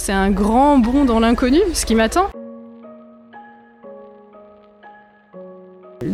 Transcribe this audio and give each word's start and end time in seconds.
C'est 0.00 0.12
un 0.12 0.30
grand 0.30 0.78
bond 0.78 1.04
dans 1.04 1.20
l'inconnu, 1.20 1.58
ce 1.74 1.84
qui 1.84 1.94
m'attend. 1.94 2.30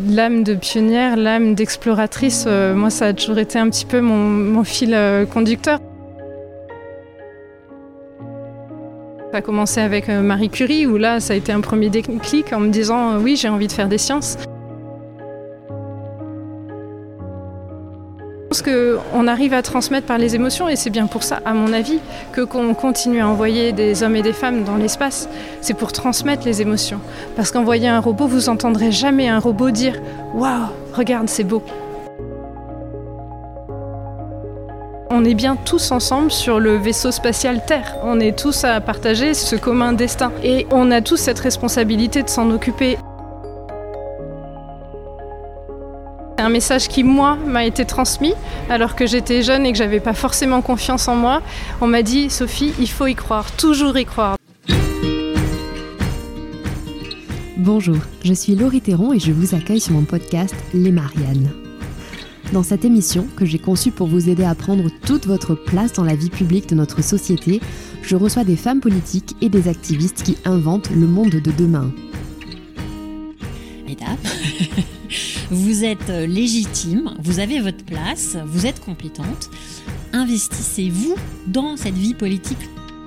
L'âme 0.09 0.43
de 0.43 0.55
pionnière, 0.57 1.17
l'âme 1.17 1.55
d'exploratrice, 1.55 2.47
euh, 2.49 2.75
moi 2.75 2.91
ça 2.91 3.07
a 3.07 3.13
toujours 3.13 3.39
été 3.39 3.61
un 3.61 3.71
petit 3.71 3.85
peu 3.85 4.01
mon, 4.01 4.65
fil 4.65 4.93
euh, 4.93 5.25
conducteur. 5.25 5.79
Ça 9.31 9.39
a 9.39 9.41
commencé 9.41 9.81
avec 9.81 10.09
euh, 10.09 10.21
Marie 10.21 10.51
Curie, 10.51 10.89
où 10.89 10.97
là 10.97 11.21
ça 11.21 11.35
a 11.35 11.37
été 11.37 11.53
un 11.53 11.61
premier 11.61 11.89
déclic 11.89 12.53
en 12.53 12.59
me 12.59 12.71
disant 12.71 13.19
oui 13.19 13.37
j'ai 13.37 13.49
envie 13.49 13.69
de 13.69 13.73
faire 13.73 13.89
des 13.89 13.99
sciences. 13.99 14.37
Qu'on 18.67 19.27
arrive 19.27 19.55
à 19.55 19.63
transmettre 19.63 20.07
par 20.07 20.19
les 20.19 20.35
émotions 20.35 20.69
et 20.69 20.77
c'est 20.77 20.91
bien 20.91 21.07
pour 21.07 21.23
ça, 21.23 21.41
à 21.45 21.55
mon 21.55 21.73
avis, 21.73 22.01
que 22.33 22.41
qu'on 22.41 22.75
continue 22.75 23.21
à 23.21 23.29
envoyer 23.29 23.73
des 23.73 24.03
hommes 24.03 24.17
et 24.17 24.23
des 24.23 24.33
femmes 24.33 24.65
dans 24.65 24.77
l'espace. 24.77 25.29
C'est 25.61 25.75
pour 25.75 25.93
transmettre 25.93 26.45
les 26.45 26.63
émotions. 26.63 27.01
Parce 27.37 27.51
qu'envoyer 27.51 27.89
un 27.89 28.01
robot, 28.01 28.27
vous 28.27 28.49
entendrez 28.49 28.91
jamais 28.91 29.29
un 29.29 29.39
robot 29.39 29.71
dire 29.71 30.01
Waouh, 30.35 30.67
regarde, 30.95 31.29
c'est 31.29 31.45
beau. 31.45 31.63
On 35.09 35.25
est 35.25 35.35
bien 35.35 35.57
tous 35.57 35.93
ensemble 35.93 36.33
sur 36.33 36.59
le 36.59 36.77
vaisseau 36.77 37.13
spatial 37.13 37.65
Terre. 37.65 37.97
On 38.03 38.19
est 38.19 38.37
tous 38.37 38.65
à 38.65 38.81
partager 38.81 39.35
ce 39.35 39.55
commun 39.55 39.93
destin. 39.93 40.33
Et 40.43 40.67
on 40.73 40.91
a 40.91 41.01
tous 41.01 41.17
cette 41.17 41.39
responsabilité 41.39 42.23
de 42.23 42.29
s'en 42.29 42.51
occuper. 42.51 42.99
Un 46.47 46.49
message 46.49 46.87
qui, 46.87 47.03
moi, 47.03 47.37
m'a 47.45 47.65
été 47.65 47.85
transmis 47.85 48.33
alors 48.71 48.95
que 48.95 49.05
j'étais 49.05 49.43
jeune 49.43 49.67
et 49.67 49.73
que 49.73 49.79
j'avais 49.79 49.99
pas 49.99 50.13
forcément 50.13 50.63
confiance 50.63 51.09
en 51.09 51.17
moi. 51.17 51.43
On 51.81 51.89
m'a 51.89 52.03
dit, 52.03 52.31
Sophie, 52.31 52.73
il 52.79 52.89
faut 52.89 53.09
y 53.09 53.17
croire, 53.17 53.51
toujours 53.57 53.99
y 53.99 54.05
croire. 54.05 54.37
Bonjour, 57.57 57.97
je 58.25 58.33
suis 58.33 58.55
Laurie 58.55 58.81
Théron 58.81 59.13
et 59.13 59.19
je 59.19 59.33
vous 59.33 59.57
accueille 59.57 59.81
sur 59.81 59.95
mon 59.95 60.05
podcast 60.05 60.55
Les 60.73 60.93
Mariannes. 60.93 61.51
Dans 62.53 62.63
cette 62.63 62.85
émission, 62.85 63.27
que 63.37 63.45
j'ai 63.45 63.59
conçue 63.59 63.91
pour 63.91 64.07
vous 64.07 64.29
aider 64.29 64.45
à 64.45 64.55
prendre 64.55 64.85
toute 65.05 65.27
votre 65.27 65.57
place 65.57 65.95
dans 65.95 66.05
la 66.05 66.15
vie 66.15 66.31
publique 66.31 66.69
de 66.69 66.77
notre 66.77 67.03
société, 67.03 67.61
je 68.03 68.15
reçois 68.15 68.45
des 68.45 68.55
femmes 68.55 68.81
politiques 68.81 69.35
et 69.41 69.49
des 69.49 69.67
activistes 69.67 70.23
qui 70.23 70.39
inventent 70.45 70.91
le 70.91 71.09
monde 71.09 71.31
de 71.31 71.51
demain. 71.51 71.91
Mesdames, 73.85 74.17
vous 75.51 75.85
êtes 75.85 76.09
légitime, 76.09 77.15
vous 77.21 77.39
avez 77.41 77.61
votre 77.61 77.85
place, 77.85 78.37
vous 78.47 78.67
êtes 78.67 78.81
compétente. 78.81 79.51
Investissez-vous 80.13 81.15
dans 81.47 81.77
cette 81.77 81.95
vie 81.95 82.15
politique. 82.15 82.59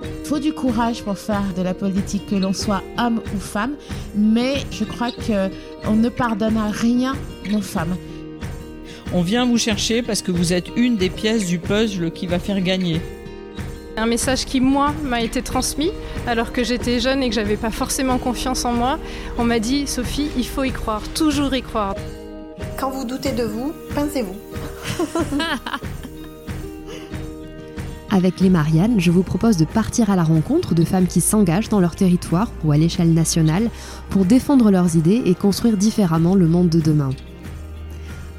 Il 0.03 0.27
faut 0.27 0.39
du 0.39 0.53
courage 0.53 1.03
pour 1.03 1.17
faire 1.17 1.53
de 1.57 1.61
la 1.61 1.73
politique, 1.73 2.27
que 2.27 2.35
l'on 2.35 2.53
soit 2.53 2.83
homme 2.97 3.21
ou 3.35 3.39
femme, 3.39 3.73
mais 4.15 4.55
je 4.71 4.85
crois 4.85 5.11
qu'on 5.11 5.95
ne 5.95 6.09
pardonne 6.09 6.57
à 6.57 6.69
rien 6.69 7.15
nos 7.49 7.61
femmes. 7.61 7.97
On 9.11 9.21
vient 9.21 9.45
vous 9.45 9.57
chercher 9.57 10.01
parce 10.01 10.21
que 10.21 10.31
vous 10.31 10.53
êtes 10.53 10.67
une 10.75 10.95
des 10.95 11.09
pièces 11.09 11.47
du 11.47 11.57
puzzle 11.57 12.11
qui 12.11 12.27
va 12.27 12.39
faire 12.39 12.61
gagner. 12.61 13.01
Un 13.97 14.05
message 14.05 14.45
qui, 14.45 14.61
moi, 14.61 14.93
m'a 15.03 15.23
été 15.23 15.41
transmis 15.41 15.91
alors 16.27 16.53
que 16.53 16.63
j'étais 16.63 16.99
jeune 16.99 17.23
et 17.23 17.29
que 17.29 17.35
j'avais 17.35 17.57
pas 17.57 17.71
forcément 17.71 18.17
confiance 18.17 18.63
en 18.63 18.71
moi. 18.71 18.99
On 19.37 19.43
m'a 19.43 19.59
dit, 19.59 19.87
Sophie, 19.87 20.27
il 20.37 20.45
faut 20.45 20.63
y 20.63 20.71
croire, 20.71 21.01
toujours 21.15 21.53
y 21.55 21.63
croire. 21.63 21.95
Quand 22.79 22.91
vous 22.91 23.03
doutez 23.03 23.33
de 23.33 23.43
vous, 23.43 23.73
pincez-vous. 23.93 24.37
Avec 28.09 28.39
les 28.39 28.49
Mariannes, 28.49 29.01
je 29.01 29.11
vous 29.11 29.21
propose 29.21 29.57
de 29.57 29.65
partir 29.65 30.09
à 30.09 30.15
la 30.15 30.23
rencontre 30.23 30.73
de 30.73 30.85
femmes 30.85 31.05
qui 31.05 31.19
s'engagent 31.19 31.67
dans 31.67 31.81
leur 31.81 31.97
territoire 31.97 32.49
ou 32.63 32.71
à 32.71 32.77
l'échelle 32.77 33.13
nationale 33.13 33.69
pour 34.09 34.23
défendre 34.23 34.71
leurs 34.71 34.95
idées 34.95 35.21
et 35.25 35.35
construire 35.35 35.75
différemment 35.75 36.35
le 36.35 36.47
monde 36.47 36.69
de 36.69 36.79
demain. 36.79 37.09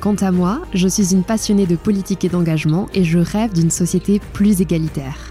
Quant 0.00 0.16
à 0.16 0.31
moi, 0.31 0.62
je 0.72 0.88
suis 0.88 1.12
une 1.12 1.22
passionnée 1.22 1.66
de 1.66 1.76
politique 1.76 2.25
et 2.25 2.31
d'engagement 2.31 2.88
et 2.94 3.04
je 3.04 3.19
rêve 3.19 3.53
d'une 3.53 3.70
société 3.70 4.22
plus 4.32 4.62
égalitaire. 4.62 5.29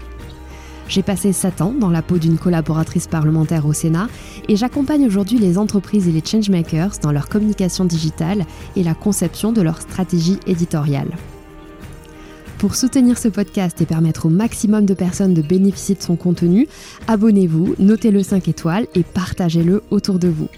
J'ai 0.90 1.04
passé 1.04 1.32
7 1.32 1.60
ans 1.60 1.72
dans 1.72 1.88
la 1.88 2.02
peau 2.02 2.18
d'une 2.18 2.36
collaboratrice 2.36 3.06
parlementaire 3.06 3.64
au 3.64 3.72
Sénat 3.72 4.08
et 4.48 4.56
j'accompagne 4.56 5.06
aujourd'hui 5.06 5.38
les 5.38 5.56
entreprises 5.56 6.08
et 6.08 6.12
les 6.12 6.20
changemakers 6.20 6.98
dans 7.00 7.12
leur 7.12 7.28
communication 7.28 7.84
digitale 7.84 8.44
et 8.74 8.82
la 8.82 8.94
conception 8.94 9.52
de 9.52 9.62
leur 9.62 9.80
stratégie 9.80 10.40
éditoriale. 10.48 11.12
Pour 12.60 12.74
soutenir 12.74 13.16
ce 13.16 13.28
podcast 13.28 13.80
et 13.80 13.86
permettre 13.86 14.26
au 14.26 14.28
maximum 14.28 14.84
de 14.84 14.92
personnes 14.92 15.32
de 15.32 15.40
bénéficier 15.40 15.94
de 15.94 16.02
son 16.02 16.14
contenu, 16.14 16.68
abonnez-vous, 17.08 17.74
notez-le 17.78 18.22
5 18.22 18.48
étoiles 18.48 18.86
et 18.94 19.02
partagez-le 19.02 19.82
autour 19.90 20.18
de 20.18 20.28
vous. 20.28 20.48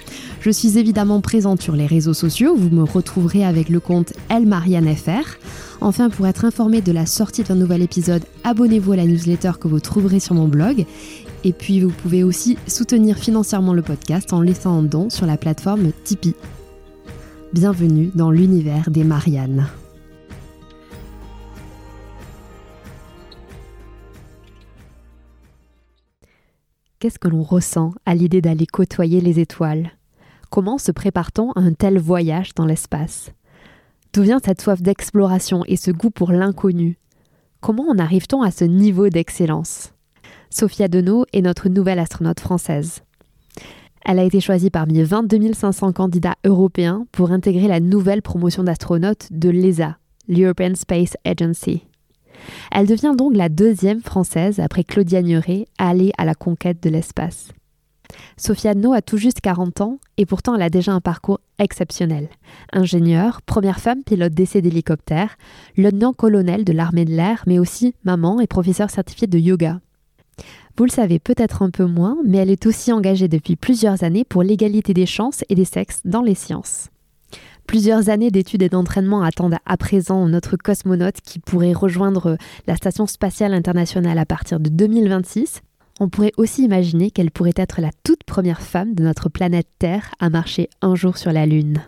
Je 0.40 0.50
suis 0.50 0.78
évidemment 0.78 1.20
présente 1.20 1.62
sur 1.62 1.76
les 1.76 1.86
réseaux 1.86 2.12
sociaux, 2.12 2.56
vous 2.56 2.70
me 2.70 2.82
retrouverez 2.82 3.44
avec 3.44 3.68
le 3.68 3.78
compte 3.78 4.14
elmariannefr. 4.30 5.38
Enfin, 5.80 6.10
pour 6.10 6.26
être 6.26 6.44
informé 6.44 6.80
de 6.80 6.90
la 6.90 7.06
sortie 7.06 7.44
d'un 7.44 7.54
nouvel 7.54 7.82
épisode, 7.82 8.24
abonnez-vous 8.42 8.94
à 8.94 8.96
la 8.96 9.06
newsletter 9.06 9.52
que 9.60 9.68
vous 9.68 9.78
trouverez 9.78 10.18
sur 10.18 10.34
mon 10.34 10.48
blog. 10.48 10.84
Et 11.44 11.52
puis, 11.52 11.82
vous 11.82 11.90
pouvez 11.90 12.24
aussi 12.24 12.58
soutenir 12.66 13.16
financièrement 13.16 13.74
le 13.74 13.82
podcast 13.82 14.32
en 14.32 14.40
laissant 14.40 14.76
un 14.76 14.82
don 14.82 15.08
sur 15.08 15.26
la 15.26 15.36
plateforme 15.36 15.92
Tipeee. 16.02 16.34
Bienvenue 17.52 18.10
dans 18.16 18.32
l'univers 18.32 18.90
des 18.90 19.04
Mariannes. 19.04 19.68
Qu'est-ce 27.02 27.18
que 27.18 27.26
l'on 27.26 27.42
ressent 27.42 27.92
à 28.06 28.14
l'idée 28.14 28.40
d'aller 28.40 28.64
côtoyer 28.64 29.20
les 29.20 29.40
étoiles? 29.40 29.90
Comment 30.50 30.78
se 30.78 30.92
prépare-t-on 30.92 31.50
à 31.50 31.58
un 31.58 31.72
tel 31.72 31.98
voyage 31.98 32.54
dans 32.54 32.64
l'espace? 32.64 33.32
D'où 34.12 34.22
vient 34.22 34.38
cette 34.38 34.60
soif 34.60 34.80
d'exploration 34.80 35.64
et 35.66 35.74
ce 35.74 35.90
goût 35.90 36.10
pour 36.10 36.30
l'inconnu? 36.30 37.00
Comment 37.60 37.88
en 37.88 37.98
arrive-t-on 37.98 38.42
à 38.42 38.52
ce 38.52 38.62
niveau 38.62 39.08
d'excellence? 39.08 39.94
Sophia 40.48 40.86
Deneau 40.86 41.26
est 41.32 41.42
notre 41.42 41.68
nouvelle 41.68 41.98
astronaute 41.98 42.38
française. 42.38 43.00
Elle 44.04 44.20
a 44.20 44.24
été 44.24 44.38
choisie 44.38 44.70
parmi 44.70 45.02
22 45.02 45.54
500 45.54 45.94
candidats 45.94 46.36
européens 46.44 47.08
pour 47.10 47.32
intégrer 47.32 47.66
la 47.66 47.80
nouvelle 47.80 48.22
promotion 48.22 48.62
d'astronautes 48.62 49.26
de 49.32 49.50
l'ESA, 49.50 49.98
l'European 50.28 50.76
Space 50.76 51.16
Agency. 51.24 51.82
Elle 52.70 52.86
devient 52.86 53.14
donc 53.16 53.36
la 53.36 53.48
deuxième 53.48 54.00
française, 54.00 54.60
après 54.60 54.84
Claudia 54.84 55.22
Nuret, 55.22 55.66
à 55.78 55.90
aller 55.90 56.12
à 56.18 56.24
la 56.24 56.34
conquête 56.34 56.82
de 56.82 56.90
l'espace. 56.90 57.48
Sophia 58.36 58.74
No 58.74 58.92
a 58.92 59.02
tout 59.02 59.16
juste 59.16 59.40
40 59.40 59.80
ans 59.80 59.98
et 60.16 60.26
pourtant 60.26 60.54
elle 60.54 60.62
a 60.62 60.70
déjà 60.70 60.92
un 60.92 61.00
parcours 61.00 61.40
exceptionnel. 61.58 62.28
Ingénieure, 62.72 63.42
première 63.42 63.80
femme 63.80 64.02
pilote 64.04 64.34
d'essai 64.34 64.60
d'hélicoptère, 64.60 65.36
lieutenant-colonel 65.76 66.64
de 66.64 66.72
l'armée 66.72 67.04
de 67.04 67.14
l'air, 67.14 67.42
mais 67.46 67.58
aussi 67.58 67.94
maman 68.04 68.40
et 68.40 68.46
professeure 68.46 68.90
certifiée 68.90 69.26
de 69.26 69.38
yoga. 69.38 69.80
Vous 70.76 70.84
le 70.84 70.90
savez 70.90 71.18
peut-être 71.18 71.62
un 71.62 71.70
peu 71.70 71.84
moins, 71.84 72.16
mais 72.24 72.38
elle 72.38 72.50
est 72.50 72.66
aussi 72.66 72.92
engagée 72.92 73.28
depuis 73.28 73.56
plusieurs 73.56 74.04
années 74.04 74.24
pour 74.24 74.42
l'égalité 74.42 74.94
des 74.94 75.06
chances 75.06 75.44
et 75.48 75.54
des 75.54 75.66
sexes 75.66 76.00
dans 76.04 76.22
les 76.22 76.34
sciences. 76.34 76.91
Plusieurs 77.66 78.10
années 78.10 78.30
d'études 78.30 78.62
et 78.62 78.68
d'entraînement 78.68 79.22
attendent 79.22 79.56
à 79.64 79.76
présent 79.76 80.28
notre 80.28 80.56
cosmonaute 80.56 81.20
qui 81.22 81.38
pourrait 81.38 81.72
rejoindre 81.72 82.36
la 82.66 82.76
Station 82.76 83.06
spatiale 83.06 83.54
internationale 83.54 84.18
à 84.18 84.26
partir 84.26 84.60
de 84.60 84.68
2026. 84.68 85.62
On 86.00 86.08
pourrait 86.08 86.32
aussi 86.36 86.64
imaginer 86.64 87.10
qu'elle 87.10 87.30
pourrait 87.30 87.52
être 87.56 87.80
la 87.80 87.90
toute 88.02 88.24
première 88.24 88.60
femme 88.60 88.94
de 88.94 89.02
notre 89.02 89.28
planète 89.28 89.68
Terre 89.78 90.10
à 90.20 90.30
marcher 90.30 90.68
un 90.82 90.94
jour 90.94 91.16
sur 91.16 91.32
la 91.32 91.46
Lune. 91.46 91.82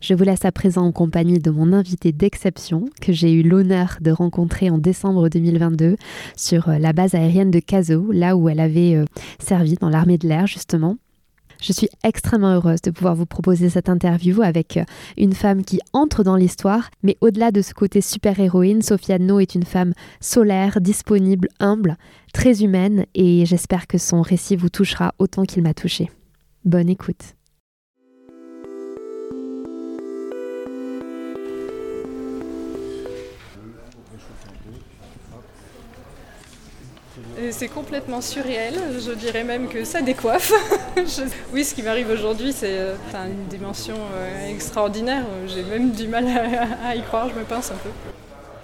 Je 0.00 0.14
vous 0.14 0.24
laisse 0.24 0.44
à 0.44 0.52
présent 0.52 0.86
en 0.86 0.92
compagnie 0.92 1.38
de 1.38 1.50
mon 1.50 1.72
invité 1.72 2.12
d'exception 2.12 2.86
que 3.00 3.12
j'ai 3.12 3.32
eu 3.32 3.42
l'honneur 3.42 3.98
de 4.00 4.12
rencontrer 4.12 4.70
en 4.70 4.78
décembre 4.78 5.28
2022 5.28 5.96
sur 6.36 6.68
la 6.68 6.92
base 6.92 7.14
aérienne 7.14 7.50
de 7.50 7.58
Cazo, 7.58 8.12
là 8.12 8.36
où 8.36 8.48
elle 8.48 8.60
avait 8.60 9.04
servi 9.38 9.74
dans 9.74 9.90
l'armée 9.90 10.18
de 10.18 10.28
l'air 10.28 10.46
justement. 10.46 10.96
Je 11.62 11.72
suis 11.72 11.88
extrêmement 12.02 12.54
heureuse 12.54 12.82
de 12.82 12.90
pouvoir 12.90 13.14
vous 13.14 13.24
proposer 13.24 13.70
cette 13.70 13.88
interview 13.88 14.42
avec 14.42 14.80
une 15.16 15.32
femme 15.32 15.64
qui 15.64 15.78
entre 15.92 16.24
dans 16.24 16.34
l'histoire, 16.34 16.90
mais 17.04 17.16
au-delà 17.20 17.52
de 17.52 17.62
ce 17.62 17.72
côté 17.72 18.00
super-héroïne, 18.00 18.82
Sophia 18.82 19.20
No 19.20 19.38
est 19.38 19.54
une 19.54 19.62
femme 19.62 19.94
solaire, 20.20 20.80
disponible, 20.80 21.48
humble, 21.60 21.96
très 22.34 22.64
humaine, 22.64 23.06
et 23.14 23.46
j'espère 23.46 23.86
que 23.86 23.96
son 23.96 24.22
récit 24.22 24.56
vous 24.56 24.70
touchera 24.70 25.14
autant 25.20 25.44
qu'il 25.44 25.62
m'a 25.62 25.72
touchée. 25.72 26.10
Bonne 26.64 26.88
écoute. 26.88 27.36
C'est 37.52 37.68
complètement 37.68 38.22
surréel, 38.22 38.74
je 38.98 39.12
dirais 39.12 39.44
même 39.44 39.68
que 39.68 39.84
ça 39.84 40.00
décoiffe. 40.00 40.52
Oui, 41.52 41.64
ce 41.64 41.74
qui 41.74 41.82
m'arrive 41.82 42.10
aujourd'hui, 42.10 42.52
c'est 42.52 42.78
euh, 42.78 42.94
une 43.14 43.46
dimension 43.48 43.94
euh, 44.14 44.50
extraordinaire. 44.50 45.24
J'ai 45.46 45.62
même 45.62 45.90
du 45.90 46.08
mal 46.08 46.26
à, 46.86 46.96
y 46.96 47.02
croire, 47.02 47.28
je 47.28 47.34
me 47.34 47.44
pince 47.44 47.70
un 47.70 47.76
peu. 47.76 47.90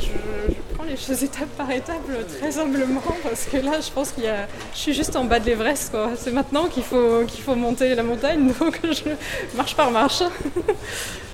Je, 0.01 0.55
prends 0.75 0.85
les 0.85 0.97
choses 0.97 1.23
étape 1.23 1.49
par 1.57 1.71
étape, 1.71 1.97
très 2.39 2.59
humblement, 2.59 3.03
parce 3.23 3.45
que 3.45 3.59
là, 3.59 3.81
je 3.81 3.91
pense 3.91 4.13
qu'il 4.13 4.25
y 4.25 4.29
a... 4.29 4.47
je 4.73 4.79
suis 4.79 4.95
juste 4.95 5.17
en 5.17 5.25
bas 5.25 5.39
de 5.41 5.47
l'Everest. 5.47 5.95
C'est 6.17 6.33
maintenant 6.33 6.67
qu'il 6.67 6.83
faut, 6.83 7.25
qu'il 7.27 7.43
faut 7.43 7.55
monter 7.55 7.95
la 7.95 8.03
montagne, 8.03 8.53
donc 8.61 8.81
je 8.85 9.57
marche 9.57 9.77
par 9.77 9.91
marche. 9.91 10.23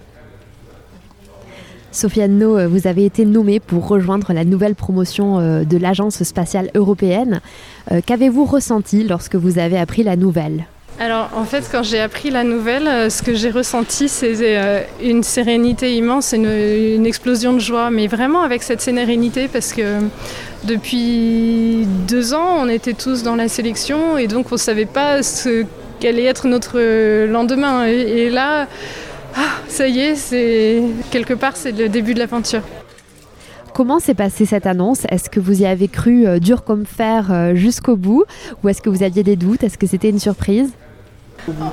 Sofiane 1.95 2.39
No, 2.39 2.59
euh, 2.59 2.67
vous 2.67 2.87
avez 2.87 3.05
été 3.05 3.25
nommée 3.25 3.61
pour 3.61 3.87
rejoindre 3.87 4.33
la 4.33 4.45
nouvelle 4.45 4.75
promotion 4.75 5.39
euh, 5.39 5.63
de 5.65 5.79
l'Agence 5.79 6.23
spatiale 6.25 6.71
européenne. 6.75 7.41
Euh, 7.93 8.01
qu'avez-vous 8.05 8.45
ressenti 8.45 9.05
lorsque 9.05 9.37
vous 9.37 9.59
avez 9.59 9.79
appris 9.79 10.03
la 10.03 10.17
nouvelle? 10.17 10.67
Alors 11.01 11.31
en 11.35 11.45
fait 11.45 11.69
quand 11.73 11.83
j'ai 11.83 12.01
appris 12.01 12.31
la 12.31 12.45
nouvelle, 12.45 13.11
ce 13.11 13.23
que 13.23 13.35
j'ai 13.35 13.51
ressenti 13.51 14.09
c'est 14.09 14.87
une 15.03 15.25
sérénité 15.25 15.97
immense, 15.97 16.33
une, 16.33 16.45
une, 16.45 17.05
explosion 17.05 17.53
de 17.53 17.59
joie, 17.59 17.91
mais 17.91 18.07
vraiment 18.07 18.43
avec 18.43 18.63
cette 18.63 18.81
sérénité 18.81 19.49
parce 19.49 19.73
que 19.73 19.99
depuis 20.63 21.85
deux 22.07 22.33
ans 22.33 22.59
on 22.61 22.69
était 22.69 22.93
tous 22.93 23.25
dans 23.25 23.35
la 23.35 23.49
sélection 23.49 24.19
et 24.19 24.29
donc 24.29 24.53
on 24.53 24.55
ne 24.55 24.61
savait 24.61 24.87
pas 24.87 25.25
ce 25.25 25.65
qu'allait 25.99 26.27
être 26.27 26.47
notre 26.47 26.79
lendemain. 27.27 27.87
et 27.87 28.31
là 28.31 28.69
ah, 29.37 29.59
ça 29.69 29.89
y 29.89 30.01
est, 30.01 30.15
c'est 30.15 30.83
quelque 31.11 31.35
part 31.35 31.57
c'est 31.57 31.73
le 31.73 31.89
début 31.89 32.15
de 32.15 32.19
l'aventure. 32.19 32.63
Comment 33.75 33.99
s'est 33.99 34.15
passée 34.15 34.47
cette 34.47 34.67
annonce? 34.67 35.05
Est-ce 35.09 35.29
que 35.29 35.41
vous 35.41 35.63
y 35.63 35.67
avez 35.67 35.89
cru 35.89 36.29
euh, 36.29 36.39
dur 36.39 36.63
comme 36.63 36.87
fer 36.87 37.33
euh, 37.33 37.57
jusqu'au 37.57 37.97
bout? 37.97 38.25
Ou 38.63 38.69
est-ce 38.69 38.81
que 38.81 38.89
vous 38.89 39.03
aviez 39.03 39.25
des 39.25 39.35
doutes? 39.35 39.65
Est-ce 39.65 39.77
que 39.77 39.89
c'était 39.89 40.11
une 40.11 40.21
surprise? 40.21 40.71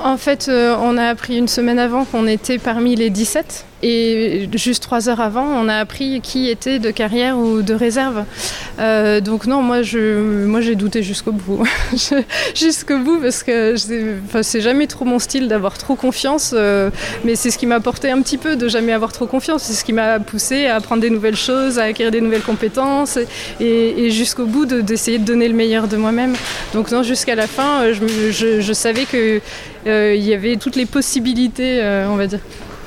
En 0.04 0.18
fait, 0.18 0.48
euh, 0.50 0.76
on 0.82 0.98
a 0.98 1.06
appris 1.06 1.38
une 1.38 1.48
semaine 1.48 1.78
avant 1.78 2.04
qu'on 2.06 2.26
était 2.26 2.58
parmi 2.58 2.96
les 2.96 3.12
17. 3.12 3.66
Et 3.84 4.48
juste 4.54 4.84
trois 4.84 5.10
heures 5.10 5.22
avant, 5.22 5.46
on 5.46 5.68
a 5.68 5.76
appris 5.76 6.22
qui 6.22 6.50
était 6.50 6.80
de 6.80 6.92
carrière 6.92 7.38
ou 7.38 7.62
de 7.64 7.74
réserve. 7.74 8.26
Euh, 8.80 9.22
donc 9.22 9.48
non, 9.48 9.62
moi 9.62 9.78
moi 10.46 10.62
j'ai 10.62 10.76
douté 10.76 11.02
jusqu'au 11.02 11.32
bout, 11.32 11.64
jusqu'au 12.56 13.00
bout 13.00 13.20
parce 13.20 13.44
que 13.44 13.76
c'est 14.42 14.62
jamais 14.62 14.88
trop 14.88 15.06
mon 15.06 15.20
style 15.20 15.48
d'avoir 15.48 15.78
trop 15.78 15.96
confiance, 15.96 16.54
euh, 16.56 16.90
mais 17.24 17.36
c'est 17.36 17.50
ce 17.50 17.58
qui 17.58 17.66
m'a 17.66 17.76
apporté 17.76 18.12
un 18.12 18.22
petit 18.22 18.38
peu 18.38 18.56
de 18.56 18.68
jamais 18.68 18.92
avoir 18.92 19.12
trop 19.12 19.26
confiance. 19.26 19.64
C'est 19.64 19.74
ce 19.74 19.84
qui 19.84 19.94
m'a 19.94 20.20
poussé 20.20 20.68
à 20.68 20.76
apprendre 20.76 21.02
des 21.02 21.10
nouvelles 21.10 21.36
choses, 21.36 21.80
à 21.80 21.86
acquérir 21.86 22.12
des 22.12 22.22
nouvelles 22.22 22.42
compétences 22.42 23.18
et, 23.60 24.10
jusqu'au 24.12 24.46
bout 24.46 24.66
d'essayer 24.66 25.18
de, 25.18 25.26
donner 25.26 25.48
le 25.48 25.56
meilleur 25.56 25.88
de 25.88 25.98
moi-même. 25.98 26.36
Donc 26.74 26.92
non, 26.92 27.02
jusqu'à 27.02 27.36
la 27.36 27.48
fin, 27.48 27.92
je, 27.92 28.74
savais 28.74 29.06
que 29.06 29.42
euh, 29.88 30.16
y 30.16 30.34
avait 30.34 30.58
toutes 30.58 30.76
les 30.76 30.86
possibilités, 30.86 31.82
on 32.08 32.16
va 32.16 32.28
dire. 32.28 32.40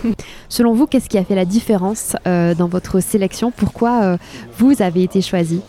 Selon 0.48 0.74
vous, 0.74 0.86
qu'est-ce 0.86 1.08
qui 1.08 1.18
a 1.18 1.24
fait 1.24 1.34
la 1.34 1.44
différence 1.44 2.16
euh, 2.26 2.54
dans 2.54 2.68
votre 2.68 3.00
sélection? 3.00 3.50
Pourquoi 3.50 4.02
euh, 4.02 4.16
vous 4.58 4.82
avez 4.82 5.02
été 5.02 5.20
choisi? 5.20 5.60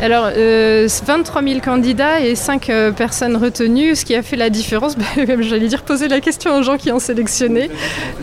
Alors, 0.00 0.24
23 0.26 0.34
euh, 0.36 1.48
000 1.48 1.60
candidats 1.60 2.20
et 2.20 2.34
5 2.34 2.68
euh, 2.68 2.92
personnes 2.92 3.36
retenues, 3.36 3.94
ce 3.94 4.04
qui 4.04 4.14
a 4.14 4.22
fait 4.22 4.36
la 4.36 4.50
différence, 4.50 4.96
bah, 4.98 5.04
j'allais 5.40 5.68
dire 5.68 5.82
poser 5.82 6.08
la 6.08 6.20
question 6.20 6.56
aux 6.56 6.62
gens 6.62 6.76
qui 6.76 6.90
ont 6.90 6.98
sélectionné. 6.98 7.70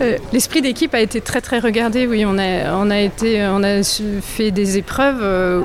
Euh, 0.00 0.18
l'esprit 0.32 0.62
d'équipe 0.62 0.94
a 0.94 1.00
été 1.00 1.20
très 1.20 1.40
très 1.40 1.58
regardé, 1.58 2.06
oui, 2.06 2.24
on 2.26 2.38
a, 2.38 2.74
on 2.74 2.90
a, 2.90 3.00
été, 3.00 3.44
on 3.46 3.62
a 3.62 3.82
fait 3.82 4.50
des 4.50 4.76
épreuves 4.78 5.22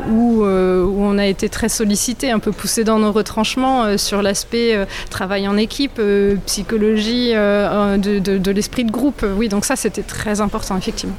où, 0.09 0.43
où, 0.43 1.03
on 1.03 1.17
a 1.17 1.25
été 1.25 1.49
très 1.49 1.69
sollicité, 1.69 2.31
un 2.31 2.39
peu 2.39 2.51
poussé 2.51 2.83
dans 2.83 2.99
nos 2.99 3.11
retranchements 3.11 3.97
sur 3.97 4.21
l'aspect 4.21 4.77
travail 5.09 5.47
en 5.47 5.57
équipe, 5.57 6.01
psychologie 6.45 7.31
de, 7.33 8.19
de, 8.19 8.37
de 8.37 8.51
l'esprit 8.51 8.85
de 8.85 8.91
groupe. 8.91 9.25
Oui, 9.37 9.49
donc 9.49 9.65
ça 9.65 9.75
c'était 9.75 10.03
très 10.03 10.41
important, 10.41 10.77
effectivement. 10.77 11.15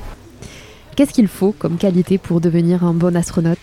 Qu'est-ce 0.97 1.13
qu'il 1.13 1.29
faut 1.29 1.53
comme 1.57 1.77
qualité 1.77 2.19
pour 2.19 2.41
devenir 2.41 2.85
un 2.85 2.95
bon 2.95 3.15
astronaute? 3.15 3.59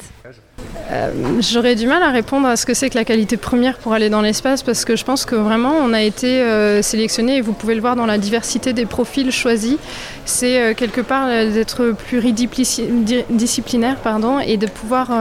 Euh, 0.92 1.42
j'aurais 1.42 1.74
du 1.76 1.88
mal 1.88 2.04
à 2.04 2.12
répondre 2.12 2.48
à 2.48 2.56
ce 2.56 2.68
que 2.68 2.76
c'est 2.76 2.90
que 2.92 2.96
la 2.96 3.06
qualité 3.06 3.38
première 3.38 3.78
pour 3.80 3.94
aller 3.94 4.10
dans 4.10 4.22
l'espace 4.22 4.62
parce 4.62 4.86
que 4.86 4.96
je 4.96 5.04
pense 5.04 5.26
que 5.26 5.36
vraiment 5.36 5.74
on 5.82 5.94
a 5.94 6.04
été 6.04 6.42
euh, 6.42 6.84
sélectionné 6.84 7.38
et 7.38 7.42
vous 7.42 7.54
pouvez 7.54 7.74
le 7.74 7.82
voir 7.82 7.96
dans 7.96 8.06
la 8.06 8.20
diversité 8.20 8.72
des 8.72 8.86
profils 8.86 9.32
choisis. 9.32 9.78
C'est 10.26 10.60
euh, 10.60 10.74
quelque 10.76 11.02
part 11.02 11.28
d'être 11.28 11.96
pluridisciplinaire 12.08 13.98
pardon, 13.98 14.40
et 14.40 14.58
de 14.58 14.68
pouvoir 14.68 15.12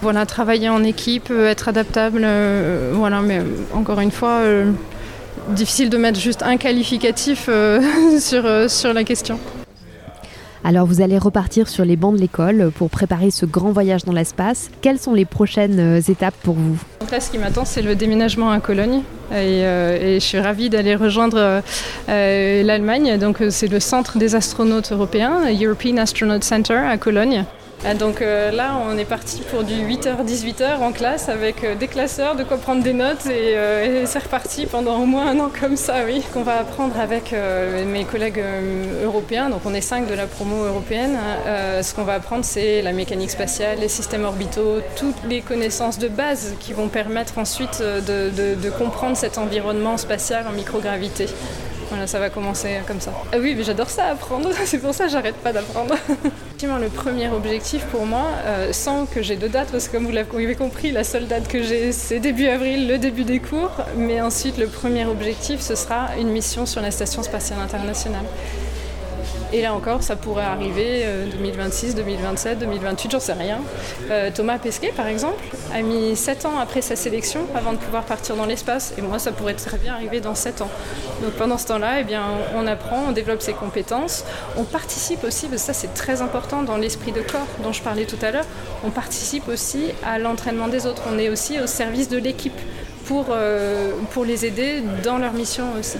voilà, 0.00 0.26
travailler 0.26 0.68
en 0.68 0.82
équipe, 0.82 1.30
être 1.30 1.68
adaptable. 1.68 2.26
voilà, 2.92 3.20
mais 3.20 3.40
encore 3.72 4.00
une 4.00 4.10
fois, 4.10 4.40
difficile 5.50 5.90
de 5.90 5.96
mettre 5.96 6.18
juste 6.18 6.42
un 6.42 6.56
qualificatif 6.56 7.48
sur, 8.18 8.70
sur 8.70 8.92
la 8.92 9.04
question. 9.04 9.38
Alors 10.64 10.86
vous 10.86 11.00
allez 11.00 11.18
repartir 11.18 11.68
sur 11.68 11.84
les 11.84 11.96
bancs 11.96 12.14
de 12.14 12.20
l'école 12.20 12.70
pour 12.76 12.88
préparer 12.88 13.32
ce 13.32 13.44
grand 13.46 13.72
voyage 13.72 14.04
dans 14.04 14.12
l'espace. 14.12 14.70
Quelles 14.80 14.98
sont 14.98 15.12
les 15.12 15.24
prochaines 15.24 15.80
euh, 15.80 16.00
étapes 16.00 16.36
pour 16.42 16.54
vous? 16.54 16.78
Donc 17.00 17.10
là, 17.10 17.18
ce 17.18 17.30
qui 17.30 17.38
m'attend, 17.38 17.64
c'est 17.64 17.82
le 17.82 17.96
déménagement 17.96 18.50
à 18.52 18.60
Cologne. 18.60 19.02
Et, 19.32 19.64
euh, 19.64 20.14
je 20.14 20.24
suis 20.24 20.38
ravie 20.38 20.70
d'aller 20.70 20.94
rejoindre 20.94 21.62
euh, 22.08 22.62
l'Allemagne. 22.62 23.18
Donc 23.18 23.42
c'est 23.50 23.66
le 23.66 23.80
centre 23.80 24.18
des 24.18 24.36
astronautes 24.36 24.92
européens, 24.92 25.40
European 25.50 25.96
Astronaut 25.96 26.40
Center 26.42 26.74
à 26.74 26.96
Cologne. 26.96 27.44
Ah, 27.84 27.94
donc 27.94 28.22
euh, 28.22 28.52
là, 28.52 28.76
on 28.88 28.96
est 28.96 29.04
parti 29.04 29.42
pour 29.50 29.64
du 29.64 29.74
8h-18h 29.74 30.78
en 30.78 30.92
classe 30.92 31.28
avec 31.28 31.64
euh, 31.64 31.74
des 31.74 31.88
classeurs, 31.88 32.36
de 32.36 32.44
quoi 32.44 32.56
prendre 32.56 32.80
des 32.80 32.92
notes 32.92 33.26
euh, 33.26 34.02
et, 34.02 34.06
c'est 34.06 34.20
reparti 34.20 34.66
pendant 34.66 35.00
au 35.00 35.06
moins 35.06 35.26
un 35.26 35.40
an 35.40 35.50
comme 35.60 35.76
ça, 35.76 36.04
oui. 36.06 36.22
Qu'on 36.32 36.44
va 36.44 36.60
apprendre 36.60 36.98
avec 37.00 37.34
mes 37.86 38.04
collègues 38.04 38.42
européens, 39.02 39.48
donc 39.48 39.62
on 39.64 39.74
est 39.74 39.80
cinq 39.80 40.06
de 40.06 40.14
la 40.14 40.26
promo 40.26 40.64
européenne. 40.64 41.16
ce 41.82 41.94
qu'on 41.94 42.04
va 42.04 42.14
apprendre, 42.14 42.44
c'est 42.44 42.82
la 42.82 42.92
mécanique 42.92 43.30
spatiale, 43.30 43.78
les 43.80 43.88
systèmes 43.88 44.24
orbitaux, 44.24 44.80
toutes 44.96 45.24
les 45.28 45.40
connaissances 45.40 45.98
de 45.98 46.08
base 46.08 46.54
qui 46.60 46.72
vont 46.72 46.88
permettre 46.88 47.38
ensuite 47.38 47.80
de 47.80 48.70
comprendre 48.70 49.16
cet 49.16 49.38
environnement 49.38 49.96
spatial 49.96 50.46
en 50.46 50.52
microgravité. 50.52 51.26
Voilà, 51.92 52.06
ça 52.06 52.18
va 52.18 52.30
commencer 52.30 52.78
comme 52.86 53.02
ça. 53.02 53.12
Ah 53.34 53.36
oui, 53.38 53.54
mais 53.54 53.64
j'adore 53.64 53.90
ça 53.90 54.06
apprendre, 54.06 54.48
c'est 54.64 54.78
pour 54.78 54.94
ça 54.94 55.04
que 55.04 55.10
j'arrête 55.10 55.36
pas 55.36 55.52
d'apprendre. 55.52 55.94
Effectivement, 56.46 56.78
le 56.78 56.88
premier 56.88 57.28
objectif 57.28 57.84
pour 57.84 58.06
moi, 58.06 58.28
euh, 58.46 58.72
sans 58.72 59.04
que 59.04 59.20
j'ai 59.20 59.36
de 59.36 59.46
date, 59.46 59.68
parce 59.70 59.88
que 59.88 59.92
comme 59.92 60.06
vous 60.06 60.10
l'avez 60.10 60.54
compris, 60.54 60.90
la 60.90 61.04
seule 61.04 61.26
date 61.26 61.48
que 61.48 61.62
j'ai, 61.62 61.92
c'est 61.92 62.18
début 62.18 62.46
avril, 62.46 62.88
le 62.88 62.96
début 62.96 63.24
des 63.24 63.40
cours. 63.40 63.72
Mais 63.94 64.22
ensuite, 64.22 64.56
le 64.56 64.68
premier 64.68 65.04
objectif, 65.04 65.60
ce 65.60 65.74
sera 65.74 66.16
une 66.18 66.30
mission 66.30 66.64
sur 66.64 66.80
la 66.80 66.90
Station 66.90 67.22
spatiale 67.22 67.60
internationale. 67.60 68.24
Et 69.54 69.60
là 69.60 69.74
encore, 69.74 70.02
ça 70.02 70.16
pourrait 70.16 70.44
arriver 70.44 71.04
2026, 71.30 71.94
2027, 71.94 72.58
2028, 72.58 73.10
j'en 73.10 73.20
sais 73.20 73.34
rien. 73.34 73.58
Euh, 74.10 74.30
Thomas 74.34 74.58
Pesquet, 74.58 74.92
par 74.96 75.06
exemple, 75.06 75.42
a 75.74 75.82
mis 75.82 76.16
7 76.16 76.46
ans 76.46 76.58
après 76.58 76.80
sa 76.80 76.96
sélection 76.96 77.40
avant 77.54 77.72
de 77.72 77.78
pouvoir 77.78 78.04
partir 78.04 78.34
dans 78.34 78.46
l'espace. 78.46 78.94
Et 78.96 79.02
moi, 79.02 79.18
ça 79.18 79.30
pourrait 79.30 79.52
très 79.52 79.76
bien 79.76 79.92
arriver 79.92 80.20
dans 80.20 80.34
7 80.34 80.62
ans. 80.62 80.70
Donc 81.22 81.32
pendant 81.32 81.58
ce 81.58 81.66
temps-là, 81.66 82.00
eh 82.00 82.04
bien, 82.04 82.22
on 82.56 82.66
apprend, 82.66 83.04
on 83.08 83.12
développe 83.12 83.42
ses 83.42 83.52
compétences. 83.52 84.24
On 84.56 84.64
participe 84.64 85.22
aussi, 85.24 85.48
parce 85.48 85.60
que 85.62 85.66
ça 85.66 85.74
c'est 85.74 85.92
très 85.92 86.22
important 86.22 86.62
dans 86.62 86.78
l'esprit 86.78 87.12
de 87.12 87.20
corps 87.20 87.46
dont 87.62 87.72
je 87.72 87.82
parlais 87.82 88.06
tout 88.06 88.18
à 88.22 88.30
l'heure, 88.30 88.46
on 88.84 88.90
participe 88.90 89.48
aussi 89.48 89.84
à 90.02 90.18
l'entraînement 90.18 90.68
des 90.68 90.86
autres. 90.86 91.02
On 91.12 91.18
est 91.18 91.28
aussi 91.28 91.60
au 91.60 91.66
service 91.66 92.08
de 92.08 92.16
l'équipe 92.16 92.58
pour, 93.04 93.26
euh, 93.30 93.92
pour 94.12 94.24
les 94.24 94.46
aider 94.46 94.82
dans 95.04 95.18
leur 95.18 95.34
mission 95.34 95.64
aussi 95.78 95.98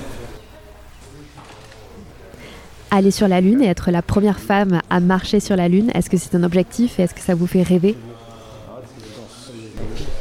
aller 2.93 3.11
sur 3.11 3.27
la 3.27 3.41
Lune 3.41 3.63
et 3.63 3.67
être 3.67 3.91
la 3.91 4.03
première 4.03 4.39
femme 4.39 4.81
à 4.91 5.01
marcher 5.01 5.41
sur 5.41 5.57
la 5.57 5.67
Lune, 5.67 5.91
est-ce 5.95 6.11
que 6.11 6.19
c'est 6.19 6.35
un 6.37 6.45
objectif 6.45 7.01
et 7.01 7.05
est-ce 7.05 7.15
que 7.15 7.21
ça 7.21 7.35
vous 7.35 7.47
fait 7.47 7.63
rêver 7.63 7.97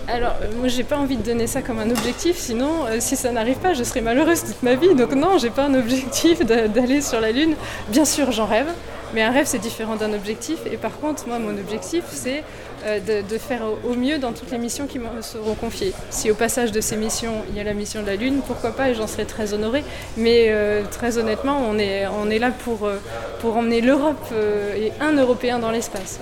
alors, 0.08 0.34
euh, 0.42 0.48
moi, 0.60 0.68
j'ai 0.68 0.84
pas 0.84 0.98
envie 0.98 1.16
de 1.16 1.24
donner 1.24 1.48
ça 1.48 1.62
comme 1.62 1.80
un 1.80 1.90
objectif, 1.90 2.36
sinon, 2.36 2.86
euh, 2.86 2.98
si 3.00 3.16
ça 3.16 3.32
n'arrive 3.32 3.56
pas, 3.60 3.74
je 3.74 3.84
serai 3.84 4.02
malheureuse 4.02 4.44
toute 4.44 4.62
ma 4.62 4.76
vie. 4.76 4.94
Donc, 4.94 5.14
non, 5.14 5.38
j'ai 5.38 5.52
pas 5.52 5.68
un 5.68 5.74
objectif 5.74 6.46
d'aller 6.46 7.00
sur 7.00 7.22
la 7.22 7.32
Lune. 7.32 7.56
Bien 7.88 8.04
sûr, 8.04 8.30
j'en 8.34 8.46
rêve, 8.46 8.68
mais 9.14 9.22
un 9.22 9.32
rêve, 9.32 9.46
c'est 9.46 9.60
différent 9.60 9.96
d'un 9.96 10.12
objectif. 10.12 10.58
Et 10.70 10.76
par 10.76 11.00
contre, 11.00 11.30
moi, 11.30 11.40
mon 11.40 11.58
objectif, 11.58 12.04
c'est 12.10 12.44
euh, 12.86 13.00
de, 13.00 13.38
faire 13.38 13.62
au 13.84 13.94
mieux 13.94 14.20
dans 14.20 14.34
toutes 14.34 14.52
les 14.52 14.58
missions 14.58 14.88
qui 14.88 15.00
me 15.00 15.22
seront 15.22 15.56
confiées. 15.56 15.94
Si 16.10 16.32
au 16.32 16.36
passage 16.36 16.72
de 16.72 16.82
ces 16.82 16.98
missions, 16.98 17.34
il 17.50 17.58
y 17.58 17.60
a 17.60 17.64
la 17.64 17.74
mission 17.74 18.02
de 18.02 18.08
la 18.08 18.16
Lune, 18.16 18.42
pourquoi 18.46 18.72
pas, 18.72 18.90
et 18.90 18.96
j'en 18.96 19.08
serai 19.08 19.26
très 19.26 19.54
honorée. 19.54 19.84
Mais 20.18 20.46
euh, 20.48 20.84
très 20.90 21.18
honnêtement, 21.18 21.58
on 21.70 21.78
est, 21.78 22.08
on 22.08 22.30
est 22.30 22.40
là 22.40 22.52
pour, 22.52 22.86
euh, 22.86 22.98
pour 23.40 23.58
emmener 23.58 23.82
l'Europe 23.82 24.34
et 24.78 24.92
un 25.00 25.14
Européen 25.14 25.60
dans 25.60 25.72
l'espace. 25.72 26.20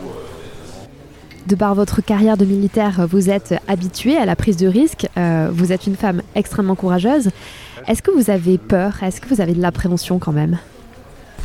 De 1.47 1.55
par 1.55 1.75
votre 1.75 2.01
carrière 2.01 2.37
de 2.37 2.45
militaire, 2.45 3.07
vous 3.09 3.29
êtes 3.29 3.55
habituée 3.67 4.17
à 4.17 4.25
la 4.25 4.35
prise 4.35 4.57
de 4.57 4.67
risque. 4.67 5.07
vous 5.51 5.71
êtes 5.71 5.87
une 5.87 5.95
femme 5.95 6.21
extrêmement 6.35 6.75
courageuse. 6.75 7.29
Est-ce 7.87 8.01
que 8.01 8.11
vous 8.11 8.29
avez 8.29 8.57
peur? 8.57 9.01
Est-ce 9.01 9.19
que 9.21 9.29
vous 9.29 9.41
avez 9.41 9.53
de 9.53 9.61
l'appréhension 9.61 10.19
quand 10.19 10.33
même? 10.33 10.59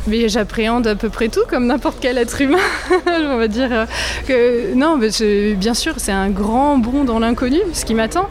Mais 0.07 0.29
j'appréhende 0.29 0.87
à 0.87 0.95
peu 0.95 1.09
près 1.09 1.29
tout 1.29 1.43
comme 1.49 1.67
n'importe 1.67 1.97
quel 1.99 2.17
être 2.17 2.41
humain. 2.41 2.57
On 3.07 3.37
va 3.37 3.47
dire 3.47 3.69
euh, 3.71 3.85
que 4.27 4.73
non, 4.75 4.97
bien 4.97 5.73
sûr, 5.73 5.95
c'est 5.97 6.11
un 6.11 6.29
grand 6.29 6.77
bond 6.77 7.03
dans 7.03 7.19
l'inconnu, 7.19 7.59
ce 7.73 7.85
qui 7.85 7.93
m'attend. 7.93 8.29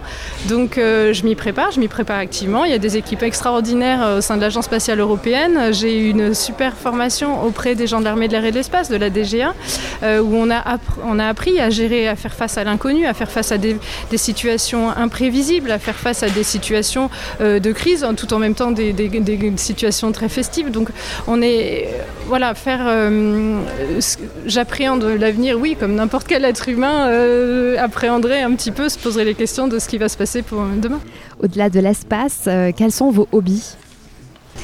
Donc 0.49 0.79
euh, 0.79 1.13
je 1.13 1.25
m'y 1.25 1.35
prépare, 1.35 1.71
je 1.73 1.81
m'y 1.81 1.89
prépare 1.89 2.19
activement. 2.19 2.65
Il 2.65 2.71
y 2.71 2.75
a 2.75 2.79
des 2.79 2.97
équipes 2.97 3.23
extraordinaires 3.23 4.05
euh, 4.05 4.19
au 4.19 4.21
sein 4.21 4.37
de 4.37 4.41
l'Agence 4.41 4.67
spatiale 4.67 5.01
européenne. 5.01 5.73
J'ai 5.73 5.99
eu 5.99 6.11
une 6.11 6.35
super 6.35 6.75
formation 6.77 7.45
auprès 7.45 7.75
des 7.75 7.87
gens 7.87 8.01
de 8.01 8.05
l'armée 8.05 8.29
de 8.29 8.33
l'air 8.33 8.45
et 8.45 8.51
de 8.51 8.57
l'espace, 8.57 8.89
de 8.89 8.97
la 8.97 9.11
DGA, 9.11 9.55
où 10.03 10.37
on 10.37 10.51
a, 10.51 10.79
on 11.05 11.19
a 11.19 11.27
appris 11.27 11.61
à 11.61 11.71
gérer, 11.71 12.09
à 12.09 12.17
faire 12.17 12.35
face 12.35 12.59
à 12.59 12.65
l'inconnu, 12.65 13.07
à 13.07 13.15
faire 13.15 13.31
face 13.31 13.53
à 13.53 13.59
des, 13.59 13.77
situations 14.17 14.91
imprévisibles, 14.91 15.71
à 15.71 15.79
faire 15.79 15.97
face 15.97 16.23
à 16.23 16.29
des 16.29 16.45
situations 16.45 17.11
de 17.41 17.73
crise, 17.73 18.07
tout 18.17 18.33
en 18.33 18.39
même 18.39 18.55
temps 18.55 18.71
des, 18.71 18.93
des 18.93 19.53
situations 19.57 20.13
très 20.13 20.29
festives. 20.29 20.71
Donc 20.71 20.89
on 21.27 21.43
est 21.43 21.64
voilà, 22.27 22.55
faire. 22.55 22.81
Euh, 22.87 23.61
j'appréhende 24.47 25.05
l'avenir, 25.05 25.59
oui, 25.59 25.77
comme 25.79 25.95
n'importe 25.95 26.27
quel 26.27 26.45
être 26.45 26.69
humain 26.69 27.09
euh, 27.09 27.77
appréhenderait 27.79 28.43
un 28.43 28.53
petit 28.55 28.71
peu, 28.71 28.89
se 28.89 28.99
poserait 28.99 29.25
les 29.25 29.35
questions 29.35 29.69
de 29.69 29.79
ce 29.79 29.89
qui 29.89 29.99
va 29.99 30.09
se 30.09 30.17
passer 30.17 30.43
pour 30.43 30.63
demain. 30.77 31.01
Au-delà 31.43 31.71
de 31.71 31.81
l'espace, 31.81 32.45
euh, 32.47 32.73
quels 32.77 32.93
sont 32.93 33.11
vos 33.11 33.29
hobbies? 33.33 33.77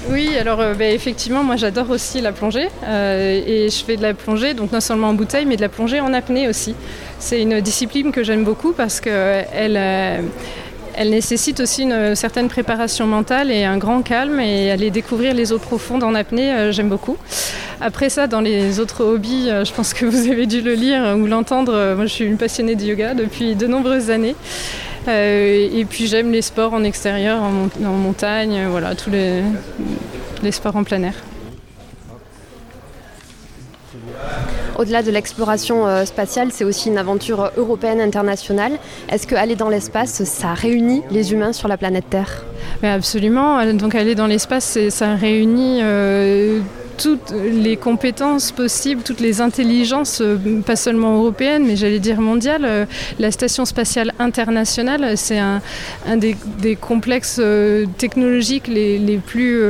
Oui, 0.09 0.30
alors 0.38 0.59
ben, 0.78 0.95
effectivement, 0.95 1.42
moi 1.42 1.57
j'adore 1.57 1.90
aussi 1.90 2.21
la 2.21 2.33
plongée 2.33 2.69
et 2.87 3.69
je 3.69 3.85
fais 3.85 3.97
de 3.97 4.02
la 4.02 4.14
plongée, 4.14 4.54
donc 4.54 4.73
non 4.73 4.80
seulement 4.80 5.09
en 5.09 5.14
bouteille, 5.14 5.45
mais 5.47 5.57
de 5.57 5.61
la 5.61 5.69
plongée 5.69 6.00
en 6.00 6.14
apnée 6.14 6.49
aussi. 6.49 6.75
C'est 7.19 7.42
une 7.42 7.61
discipline 7.61 8.11
que 8.12 8.23
j'aime 8.23 8.45
beaucoup 8.45 8.73
parce 8.73 9.00
qu'elle 9.00 9.47
elle 9.52 10.25
nécessite 11.11 11.61
aussi 11.61 11.82
une 11.82 12.14
certaine 12.14 12.49
préparation 12.49 13.06
mentale 13.06 13.50
et 13.50 13.64
un 13.64 13.78
grand 13.78 14.02
calme 14.02 14.40
et 14.40 14.70
aller 14.70 14.90
découvrir 14.90 15.35
les 15.35 15.52
eaux 15.52 15.59
profondes 15.59 16.02
en 16.02 16.14
apnée, 16.14 16.52
euh, 16.52 16.73
j'aime 16.73 16.88
beaucoup. 16.88 17.16
Après 17.80 18.11
ça, 18.11 18.26
dans 18.26 18.40
les 18.40 18.80
autres 18.80 19.04
hobbies, 19.04 19.49
euh, 19.49 19.64
je 19.64 19.73
pense 19.73 19.94
que 19.94 20.04
vous 20.06 20.30
avez 20.30 20.47
dû 20.47 20.61
le 20.61 20.75
lire 20.75 21.16
ou 21.18 21.26
l'entendre, 21.26 21.73
euh, 21.75 21.97
moi 21.97 22.06
je 22.06 22.12
suis 22.12 22.25
une 22.25 22.37
passionnée 22.37 22.75
de 22.75 22.85
yoga 22.85 23.14
depuis 23.14 23.54
de 23.54 23.66
nombreuses 23.66 24.11
années. 24.11 24.37
et 25.09 25.87
puis 25.88 26.06
j'aime 26.06 26.30
les 26.30 26.42
sports 26.42 26.75
en 26.75 26.85
extérieur, 26.85 27.42
en, 27.42 27.92
montagne, 27.92 28.66
voilà, 28.70 28.94
tous 28.94 29.11
les 29.11 30.52
sports 30.52 30.76
en 30.76 30.85
plein 30.85 31.02
air. 31.02 31.14
Au-delà 34.80 35.02
de 35.02 35.10
l'exploration 35.10 35.87
euh, 35.87 36.06
spatiale, 36.06 36.49
c'est 36.52 36.64
aussi 36.64 36.88
une 36.88 36.96
aventure 36.96 37.50
européenne 37.58 38.00
internationale. 38.00 38.78
Est-ce 39.10 39.26
que 39.26 39.34
aller 39.34 39.54
dans 39.54 39.68
l'espace, 39.68 40.25
ça 40.25 40.54
réunit 40.54 41.02
les 41.10 41.34
humains 41.34 41.52
sur 41.52 41.68
la 41.68 41.76
planète 41.76 42.06
Terre? 42.08 42.46
Absolument. 42.82 43.75
Donc 43.75 43.94
aller 43.94 44.14
dans 44.14 44.26
l'espace, 44.26 44.78
ça 44.88 45.16
réunit 45.16 45.80
euh, 45.82 46.60
toutes 47.00 47.30
les 47.30 47.76
compétences 47.76 48.52
possibles, 48.52 49.02
toutes 49.02 49.21
les 49.21 49.40
intelligences, 49.40 50.21
euh, 50.21 50.37
pas 50.64 50.76
seulement 50.76 51.16
européennes, 51.16 51.64
mais 51.66 51.75
j'allais 51.75 51.99
dire 51.99 52.21
mondiales. 52.21 52.64
Euh, 52.64 52.85
la 53.19 53.30
Station 53.30 53.64
spatiale 53.64 54.12
internationale, 54.19 55.16
c'est 55.16 55.38
un, 55.38 55.62
des, 56.16 56.37
complexes 56.76 57.38
euh, 57.40 57.87
technologiques 57.97 58.69
les, 58.69 59.19
plus, 59.25 59.62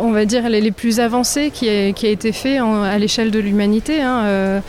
on 0.00 0.10
va 0.10 0.24
dire, 0.24 0.48
les, 0.48 0.72
plus 0.72 0.98
avancés 0.98 1.50
qui 1.52 1.68
a, 1.68 1.88
été 1.88 2.32
fait 2.32 2.58
à 2.58 2.98
l'échelle 2.98 3.30
de 3.30 3.38
l'humanité. 3.38 4.00
Hein, 4.02 4.60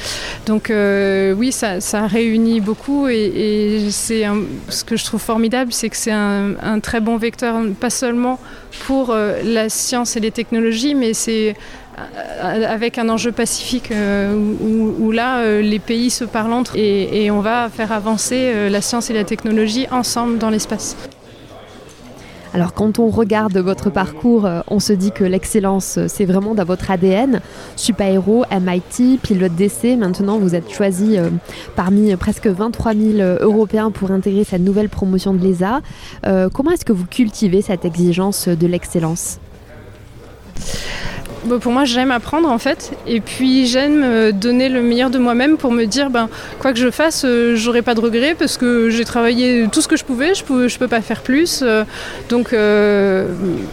donc 0.45 0.71
oui, 0.71 1.51
ça, 1.51 2.07
réunit 2.07 2.61
beaucoup 2.61 3.07
et, 3.07 3.87
c'est 3.89 4.23
ce 4.69 4.83
que 4.83 4.95
je 4.97 5.05
trouve 5.05 5.21
formidable, 5.21 5.73
c'est 5.73 5.89
que 5.89 5.97
c'est 5.97 6.11
un, 6.11 6.79
très 6.81 6.99
bon 6.99 7.17
vecteur, 7.17 7.55
pas 7.79 7.89
seulement 7.89 8.39
pour 8.85 9.15
la 9.15 9.69
science 9.69 10.15
et 10.15 10.19
les 10.19 10.31
technologies, 10.31 10.95
mais 10.95 11.13
c'est 11.13 11.38
euh, 11.99 12.65
avec 12.67 12.97
un 12.97 13.09
enjeu 13.09 13.31
pacifique 13.31 13.91
euh, 13.91 14.33
où, 14.33 15.11
là 15.11 15.39
euh, 15.39 15.61
les 15.61 15.79
pays 15.79 16.09
se 16.09 16.23
parlent 16.23 16.53
entre 16.53 16.75
et, 16.75 17.25
et 17.25 17.31
on 17.31 17.41
va 17.41 17.69
faire 17.69 17.91
avancer 17.91 18.69
la 18.69 18.81
science 18.81 19.09
et 19.09 19.13
la 19.13 19.23
technologie 19.23 19.87
ensemble 19.91 20.37
dans 20.37 20.49
l'espace. 20.49 20.95
Alors 22.53 22.73
quand 22.73 22.97
on 22.97 23.09
regarde 23.09 23.57
votre 23.57 23.91
parcours, 23.91 24.49
on 24.67 24.79
se 24.79 24.91
dit 24.91 25.11
que 25.11 25.23
l'excellence, 25.23 25.99
c'est 26.07 26.25
vraiment 26.25 26.55
dans 26.55 26.63
votre 26.63 26.89
ADN. 26.89 27.41
Super-héros, 27.75 28.43
MIT, 28.51 29.19
pilote 29.21 29.53
d'essai, 29.53 29.95
maintenant 29.95 30.39
vous 30.39 30.55
êtes 30.55 30.71
choisi 30.71 31.17
parmi 31.75 32.15
presque 32.15 32.47
23 32.47 32.93
000 32.95 33.37
Européens 33.41 33.91
pour 33.91 34.09
intégrer 34.09 34.43
cette 34.45 34.63
nouvelle 34.63 34.89
promotion 34.89 35.35
de 35.35 35.43
l'ESA. 35.43 35.81
comment 36.51 36.71
est-ce 36.71 36.85
que 36.85 36.93
vous 36.93 37.05
cultivez 37.05 37.61
cette 37.61 37.85
exigence 37.85 38.47
de 38.47 38.65
l'excellence? 38.65 39.39
Bah, 41.45 41.57
pour 41.59 41.71
moi, 41.71 41.85
j'aime 41.85 42.11
apprendre 42.11 42.49
en 42.49 42.57
fait. 42.57 42.91
Et 43.07 43.21
puis, 43.21 43.65
j'aime 43.65 44.03
euh, 44.03 44.31
donner 44.31 44.67
le 44.67 44.81
meilleur 44.81 45.09
de 45.09 45.17
moi-même 45.17 45.57
pour 45.57 45.71
me 45.71 45.85
dire, 45.85 46.09
ben, 46.09 46.29
quoi 46.59 46.73
que 46.73 46.79
je 46.79 46.91
fasse, 46.91 47.23
euh, 47.25 47.55
j'aurai 47.55 47.81
pas 47.81 47.95
de 47.95 48.01
regrets 48.01 48.35
parce 48.35 48.57
que 48.57 48.89
j'ai 48.89 49.05
travaillé 49.05 49.67
tout 49.71 49.81
ce 49.81 49.87
que 49.87 49.95
je 49.95 50.03
pouvais. 50.03 50.33
Je 50.33 50.43
peux, 50.43 50.67
je 50.67 50.77
peux 50.77 50.87
pas 50.87 51.01
faire 51.01 51.21
plus. 51.21 51.61
Euh, 51.63 51.85
donc, 52.29 52.53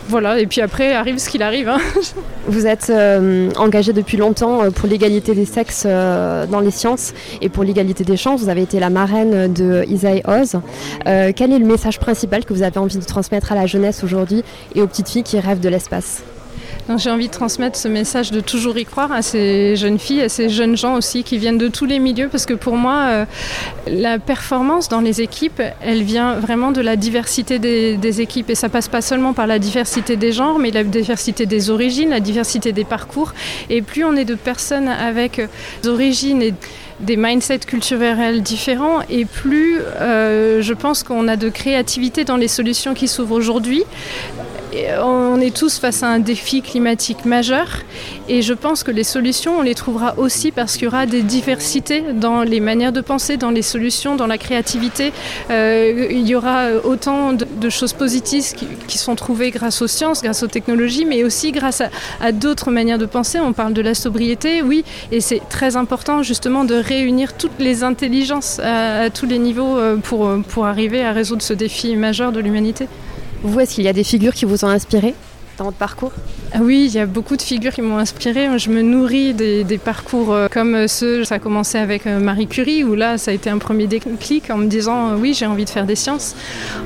voilà. 0.08 0.38
Et 0.38 0.46
puis 0.46 0.60
après, 0.60 0.92
arrive 0.92 1.18
ce 1.18 1.28
qu'il 1.28 1.42
arrive. 1.42 1.68
Hein. 1.68 1.78
Vous 2.46 2.66
êtes 2.66 2.92
engagé 3.56 3.92
depuis 3.92 4.16
longtemps 4.16 4.70
pour 4.70 4.88
l'égalité 4.88 5.34
des 5.34 5.46
sexes 5.46 5.84
dans 5.84 6.60
les 6.60 6.70
sciences 6.70 7.12
et 7.40 7.48
pour 7.48 7.64
l'égalité 7.64 8.04
des 8.04 8.16
chances. 8.16 8.40
Vous 8.40 8.48
avez 8.48 8.62
été 8.62 8.78
la 8.78 8.90
marraine 8.90 9.52
de 9.52 9.84
Isaïe 9.88 10.22
Oz. 10.26 10.60
quel 11.04 11.52
est 11.52 11.58
le 11.58 11.66
message 11.66 11.98
principal 11.98 12.44
que 12.44 12.54
vous 12.54 12.62
avez 12.62 12.78
envie 12.78 12.98
de 12.98 13.04
transmettre 13.04 13.50
à 13.50 13.56
la 13.56 13.66
jeunesse 13.66 14.04
aujourd'hui 14.04 14.44
et 14.74 14.82
aux 14.82 14.86
petites 14.86 15.08
filles 15.08 15.24
qui 15.24 15.40
rêvent 15.40 15.60
de 15.60 15.68
l'espace? 15.68 16.22
J'ai 16.96 17.10
envie 17.10 17.26
de 17.26 17.32
transmettre 17.32 17.76
ce 17.76 17.88
message 17.88 18.30
de 18.30 18.40
toujours 18.40 18.78
y 18.78 18.84
croire 18.84 19.10
à 19.10 19.22
ces 19.22 19.74
jeunes 19.76 19.98
filles, 19.98 20.22
à 20.22 20.28
ces 20.28 20.48
jeunes 20.48 20.76
gens 20.76 20.94
aussi 20.94 21.24
qui 21.24 21.36
viennent 21.36 21.58
de 21.58 21.68
tous 21.68 21.84
les 21.84 21.98
milieux, 21.98 22.28
parce 22.28 22.46
que 22.46 22.54
pour 22.54 22.76
moi, 22.76 23.06
euh, 23.06 23.24
la 23.88 24.18
performance 24.18 24.88
dans 24.88 25.00
les 25.00 25.20
équipes, 25.20 25.60
elle 25.82 26.02
vient 26.02 26.34
vraiment 26.34 26.70
de 26.70 26.80
la 26.80 26.96
diversité 26.96 27.58
des, 27.58 28.20
équipes. 28.20 28.50
Et 28.50 28.54
ça 28.54 28.68
passe 28.68 28.88
pas 28.88 29.02
seulement 29.02 29.32
par 29.32 29.46
la 29.46 29.58
diversité 29.58 30.16
des 30.16 30.32
genres, 30.32 30.58
mais 30.58 30.70
la 30.70 30.84
diversité 30.84 31.44
des 31.44 31.70
origines, 31.70 32.10
la 32.10 32.20
diversité 32.20 32.72
des 32.72 32.84
parcours. 32.84 33.34
Et 33.68 33.82
plus 33.82 34.04
on 34.04 34.14
est 34.14 34.24
de 34.24 34.36
personnes 34.36 34.88
avec 34.88 35.40
des 35.82 35.88
origines 35.88 36.40
et 36.40 36.54
des 37.00 37.16
mindsets 37.16 37.58
culturels 37.58 38.42
différents 38.42 39.00
et 39.10 39.26
plus 39.26 39.80
euh, 40.00 40.62
je 40.62 40.72
pense 40.72 41.02
qu'on 41.02 41.28
a 41.28 41.36
de 41.36 41.50
créativité 41.50 42.24
dans 42.24 42.38
les 42.38 42.48
solutions 42.48 42.94
qui 42.94 43.06
s'ouvrent 43.06 43.34
aujourd'hui 43.34 43.84
on 45.02 45.40
est 45.40 45.54
tous 45.54 45.78
face 45.78 46.02
à 46.02 46.08
un 46.08 46.18
défi 46.18 46.62
climatique 46.62 47.24
majeur 47.24 47.66
et 48.28 48.42
je 48.42 48.54
pense 48.54 48.82
que 48.82 48.90
les 48.90 49.04
solutions, 49.04 49.58
on 49.58 49.62
les 49.62 49.74
trouvera 49.74 50.14
aussi 50.18 50.50
parce 50.50 50.74
qu'il 50.74 50.84
y 50.84 50.88
aura 50.88 51.06
des 51.06 51.22
diversités 51.22 52.02
dans 52.14 52.42
les 52.42 52.60
manières 52.60 52.92
de 52.92 53.00
penser, 53.00 53.36
dans 53.36 53.50
les 53.50 53.62
solutions, 53.62 54.16
dans 54.16 54.26
la 54.26 54.38
créativité. 54.38 55.12
Euh, 55.50 56.08
il 56.10 56.26
y 56.26 56.34
aura 56.34 56.68
autant 56.84 57.32
de, 57.32 57.70
choses 57.70 57.92
positives 57.92 58.54
qui, 58.86 58.98
sont 58.98 59.14
trouvées 59.14 59.50
grâce 59.50 59.82
aux 59.82 59.86
sciences, 59.86 60.22
grâce 60.22 60.42
aux 60.42 60.48
technologies, 60.48 61.04
mais 61.04 61.24
aussi 61.24 61.52
grâce 61.52 61.82
à, 62.20 62.32
d'autres 62.32 62.70
manières 62.70 62.98
de 62.98 63.06
penser. 63.06 63.38
On 63.38 63.52
parle 63.52 63.74
de 63.74 63.82
la 63.82 63.94
sobriété, 63.94 64.62
oui, 64.62 64.84
et 65.12 65.20
c'est 65.20 65.42
très 65.48 65.76
important 65.76 66.22
justement 66.22 66.64
de 66.64 66.74
réunir 66.74 67.34
toutes 67.34 67.58
les 67.58 67.84
intelligences 67.84 68.60
à, 68.60 69.10
tous 69.10 69.26
les 69.26 69.38
niveaux 69.38 69.76
euh, 69.78 69.96
pour, 69.96 70.30
pour 70.48 70.66
arriver 70.66 71.04
à 71.04 71.12
résoudre 71.12 71.42
ce 71.42 71.52
défi 71.52 71.94
majeur 71.96 72.32
de 72.32 72.40
l'humanité. 72.40 72.88
Vous, 73.42 73.60
est-ce 73.60 73.74
qu'il 73.74 73.84
y 73.84 73.88
a 73.88 73.92
des 73.92 74.04
figures 74.04 74.34
qui 74.34 74.44
vous 74.44 74.64
ont 74.64 74.68
inspiré 74.68 75.14
dans 75.58 75.64
votre 75.64 75.76
parcours? 75.76 76.12
Oui, 76.60 76.86
il 76.86 76.94
y 76.94 76.98
a 76.98 77.06
beaucoup 77.06 77.36
de 77.36 77.42
figures 77.42 77.72
qui 77.72 77.82
m'ont 77.82 77.98
inspiré. 77.98 78.58
Je 78.58 78.70
me 78.70 78.80
nourris 78.80 79.34
des, 79.34 79.80
parcours 79.82 80.32
euh, 80.32 80.48
comme 80.50 80.88
ceux, 80.88 81.24
ça 81.24 81.36
a 81.36 81.38
commencé 81.38 81.76
avec 81.76 82.06
euh, 82.06 82.18
Marie 82.18 82.46
Curie, 82.46 82.84
où 82.84 82.94
là, 82.94 83.18
ça 83.18 83.30
a 83.30 83.34
été 83.34 83.50
un 83.50 83.58
premier 83.58 83.86
déclic 83.86 84.50
en 84.50 84.56
me 84.56 84.66
disant 84.66 85.10
euh, 85.10 85.16
oui, 85.16 85.34
j'ai 85.34 85.46
envie 85.46 85.64
de 85.64 85.70
faire 85.70 85.86
des 85.86 85.96
sciences. 85.96 86.34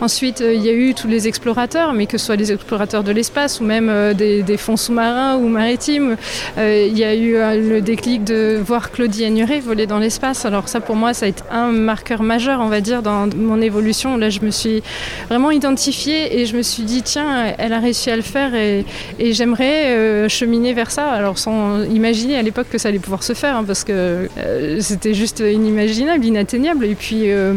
Ensuite, 0.01 0.41
il 0.41 0.63
y 0.63 0.69
a 0.69 0.73
eu 0.73 0.95
tous 0.95 1.09
les 1.09 1.29
explorateurs, 1.29 1.93
mais 1.93 2.07
que 2.07 2.19
ce 2.19 2.27
soit 2.27 2.37
les 2.37 2.53
explorateurs 2.53 3.05
de 3.05 3.13
l'espace 3.13 3.61
ou 3.61 3.65
même 3.65 4.15
des, 4.15 4.57
fonds 4.57 4.77
sous-marins 4.77 5.37
ou 5.37 5.49
maritimes. 5.49 6.17
Il 6.57 6.99
y 6.99 7.05
a 7.05 7.15
eu 7.15 7.33
le 7.33 7.81
déclic 7.81 8.25
de 8.25 8.61
voir 8.65 8.91
Claudie 8.91 9.25
Agnuret 9.25 9.61
voler 9.61 9.87
dans 9.87 9.99
l'espace. 9.99 10.45
Alors 10.45 10.69
ça, 10.69 10.81
pour 10.81 10.97
moi, 10.97 11.15
ça 11.15 11.27
a 11.27 11.29
été 11.29 11.43
un 11.51 11.69
marqueur 11.69 12.23
majeur, 12.23 12.61
on 12.61 12.69
va 12.69 12.81
dire, 12.81 13.03
dans 13.03 13.29
mon 13.37 13.61
évolution. 13.61 14.17
Là, 14.17 14.31
je 14.31 14.41
me 14.41 14.51
suis 14.51 14.83
vraiment 15.29 15.51
identifiée 15.51 16.41
et 16.41 16.47
je 16.47 16.57
me 16.57 16.63
suis 16.63 16.83
dit, 16.83 17.03
tiens, 17.03 17.55
elle 17.59 17.73
a 17.73 17.79
réussi 17.79 18.11
à 18.11 18.17
le 18.17 18.23
faire 18.23 18.55
et, 18.55 18.85
et 19.19 19.33
j'aimerais 19.51 19.87
euh, 19.87 20.29
cheminer 20.29 20.75
vers 20.75 20.91
ça, 20.91 21.11
alors 21.11 21.39
sans 21.39 21.83
imaginer 21.83 22.37
à 22.37 22.43
l'époque 22.43 22.69
que 22.71 22.79
ça 22.79 22.89
allait 22.89 23.01
pouvoir 23.01 23.23
se 23.23 23.33
faire, 23.33 23.57
hein, 23.57 23.65
parce 23.67 23.83
que 23.83 24.29
euh, 24.39 24.79
c'était 24.81 25.15
juste 25.15 25.41
inimaginable, 25.41 26.25
inatteignable. 26.25 26.85
Et 26.85 26.95
puis 26.95 27.31
euh, 27.31 27.55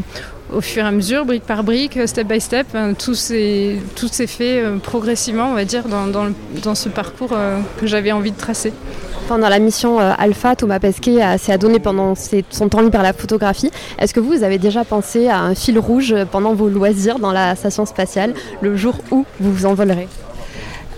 au 0.52 0.62
fur 0.62 0.84
et 0.84 0.88
à 0.88 0.92
mesure, 0.92 1.26
brique 1.26 1.44
par 1.44 1.64
brique, 1.64 2.00
step 2.08 2.28
by 2.28 2.42
step, 2.42 2.68
hein, 2.74 2.94
tout 2.94 3.14
s'est 3.14 3.78
fait 4.28 4.64
progressivement, 4.82 5.52
on 5.52 5.54
va 5.54 5.66
dire, 5.66 5.84
dans, 5.88 6.08
dans, 6.64 6.76
ce 6.76 6.90
parcours 6.90 7.36
que 7.80 7.88
j'avais 7.88 8.12
envie 8.12 8.32
de 8.32 8.38
tracer. 8.38 8.74
Pendant 9.28 9.50
la 9.50 9.60
mission 9.60 10.00
Alpha, 10.00 10.56
Thomas 10.56 10.80
Pesquet 10.80 11.38
s'est 11.38 11.54
adonné 11.54 11.80
pendant 11.80 12.14
son 12.50 12.70
temps 12.70 12.82
libre 12.82 13.00
à 13.00 13.04
la 13.04 13.14
photographie. 13.14 13.72
Est-ce 14.00 14.14
que 14.14 14.20
vous 14.20 14.44
avez 14.44 14.58
déjà 14.58 14.84
pensé 14.84 15.28
à 15.28 15.40
un 15.40 15.56
fil 15.56 15.80
rouge 15.80 16.16
pendant 16.32 16.54
vos 16.54 16.70
loisirs 16.70 17.20
dans 17.20 17.32
la 17.32 17.56
station 17.56 17.86
spatiale, 17.86 18.34
le 18.62 18.76
jour 18.76 18.96
où 19.12 19.26
vous 19.40 19.54
vous 19.54 19.66
envolerez? 19.66 20.08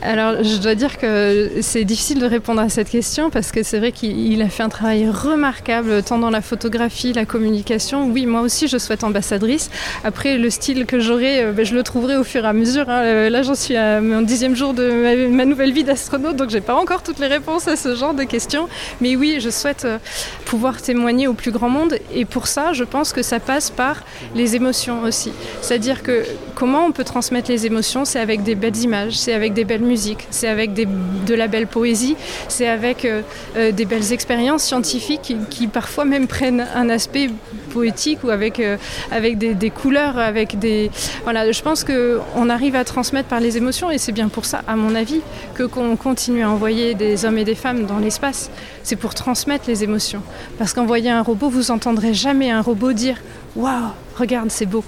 Alors, 0.06 0.44
je 0.44 0.58
dois 0.58 0.76
dire 0.76 1.00
que 1.00 1.50
c'est 1.62 1.84
difficile 1.84 2.20
de 2.20 2.28
répondre 2.28 2.62
à 2.62 2.70
cette 2.70 2.90
question 2.90 3.32
parce 3.32 3.52
que 3.52 3.64
c'est 3.64 3.80
vrai 3.80 3.92
qu'il 3.92 4.40
a 4.44 4.50
fait 4.50 4.62
un 4.62 4.70
travail 4.70 5.10
remarquable 5.10 6.04
tant 6.04 6.20
dans 6.20 6.30
la 6.30 6.42
photographie, 6.42 7.12
la 7.12 7.26
communication. 7.26 8.08
Oui, 8.12 8.28
moi 8.28 8.42
aussi, 8.42 8.68
je 8.68 8.78
souhaite 8.78 9.04
ambassadrice. 9.04 9.72
Après, 10.04 10.38
le 10.38 10.52
style 10.52 10.86
que 10.86 11.00
j'aurai, 11.00 11.44
euh, 11.44 11.52
ben, 11.54 11.66
je 11.66 11.74
le 11.74 11.82
trouverai 11.82 12.18
au 12.18 12.24
fur 12.24 12.46
et 12.46 12.48
à 12.48 12.54
mesure. 12.54 12.88
Hein. 12.88 13.02
Euh, 13.02 13.30
là, 13.32 13.42
j'en 13.42 13.56
suis 13.56 13.76
à 13.76 14.00
mon 14.00 14.22
dixième 14.22 14.56
jour 14.56 14.76
de 14.76 15.28
ma, 15.28 15.46
nouvelle 15.46 15.74
vie 15.74 15.84
d'astronaute, 15.84 16.36
donc 16.36 16.52
j'ai 16.52 16.62
pas 16.62 16.76
encore 16.76 17.02
toutes 17.02 17.18
les 17.18 17.28
réponses 17.28 17.68
à 17.68 17.76
ce 17.76 17.96
genre 17.96 18.14
de 18.14 18.24
questions. 18.24 18.70
Mais 19.02 19.16
oui, 19.16 19.40
je 19.40 19.50
souhaite 19.50 19.86
euh, 19.86 19.98
pouvoir 20.46 20.84
témoigner 20.84 21.28
au 21.28 21.34
plus 21.34 21.52
grand 21.52 21.70
monde. 21.70 21.98
Et 22.14 22.26
pour 22.26 22.46
ça, 22.46 22.74
je 22.74 22.84
pense 22.84 23.12
que 23.12 23.24
ça 23.24 23.40
passe 23.40 23.72
par 23.72 24.04
les 24.36 24.56
émotions 24.56 25.02
aussi. 25.02 25.32
C'est-à-dire 25.62 26.04
que 26.04 26.26
comment 26.56 26.86
on 26.86 26.92
peut 26.92 27.04
transmettre 27.04 27.52
les 27.52 27.66
émotions, 27.66 28.06
c'est 28.06 28.20
avec 28.20 28.44
des 28.44 28.56
belles 28.56 28.78
images, 28.78 29.18
c'est 29.18 29.34
avec 29.34 29.54
des 29.54 29.66
belles 29.66 29.82
musiques 29.82 30.26
c'est 30.30 30.48
avec 30.48 30.74
de 30.74 31.34
la 31.34 31.48
belle 31.48 31.68
poésie, 31.68 32.16
c'est 32.48 32.68
avec 32.68 33.06
euh, 33.06 33.22
euh, 33.56 33.72
des 33.72 33.86
belles 33.86 34.12
expériences 34.14 34.64
scientifiques 34.64 35.36
qui, 35.50 35.68
parfois 35.68 36.06
même 36.06 36.28
prennent 36.28 36.66
un 36.76 36.90
aspect 36.90 37.30
poétique 37.72 38.24
ou 38.24 38.30
avec, 38.30 38.60
euh, 38.60 38.78
avec 39.12 39.38
des, 39.38 39.70
couleurs, 39.70 40.18
avec 40.18 40.58
des... 40.60 40.92
Voilà, 41.24 41.52
je 41.52 41.62
pense 41.62 41.84
qu'on 41.84 42.50
arrive 42.50 42.76
à 42.76 42.84
transmettre 42.84 43.28
par 43.28 43.40
les 43.40 43.58
émotions 43.58 43.92
et 43.92 43.98
c'est 43.98 44.12
bien 44.12 44.30
pour 44.30 44.46
ça, 44.46 44.62
à 44.68 44.76
mon 44.76 44.96
avis, 44.96 45.22
que 45.56 45.64
qu'on 45.64 45.96
continue 45.96 46.44
à 46.44 46.50
envoyer 46.50 46.94
des 46.94 47.26
hommes 47.26 47.38
et 47.38 47.46
des 47.46 47.56
femmes 47.56 47.86
dans 47.86 48.00
l'espace. 48.00 48.50
C'est 48.84 48.96
pour 48.96 49.14
transmettre 49.14 49.66
les 49.68 49.84
émotions. 49.84 50.22
Parce 50.58 50.74
qu'envoyer 50.74 51.10
un 51.10 51.22
robot, 51.22 51.50
vous 51.50 51.72
entendrez 51.72 52.14
jamais 52.14 52.52
un 52.52 52.62
robot 52.62 52.94
dire 52.94 53.18
«Waouh, 53.56 53.92
regarde, 54.18 54.52
c'est 54.52 54.66
beau». 54.66 54.84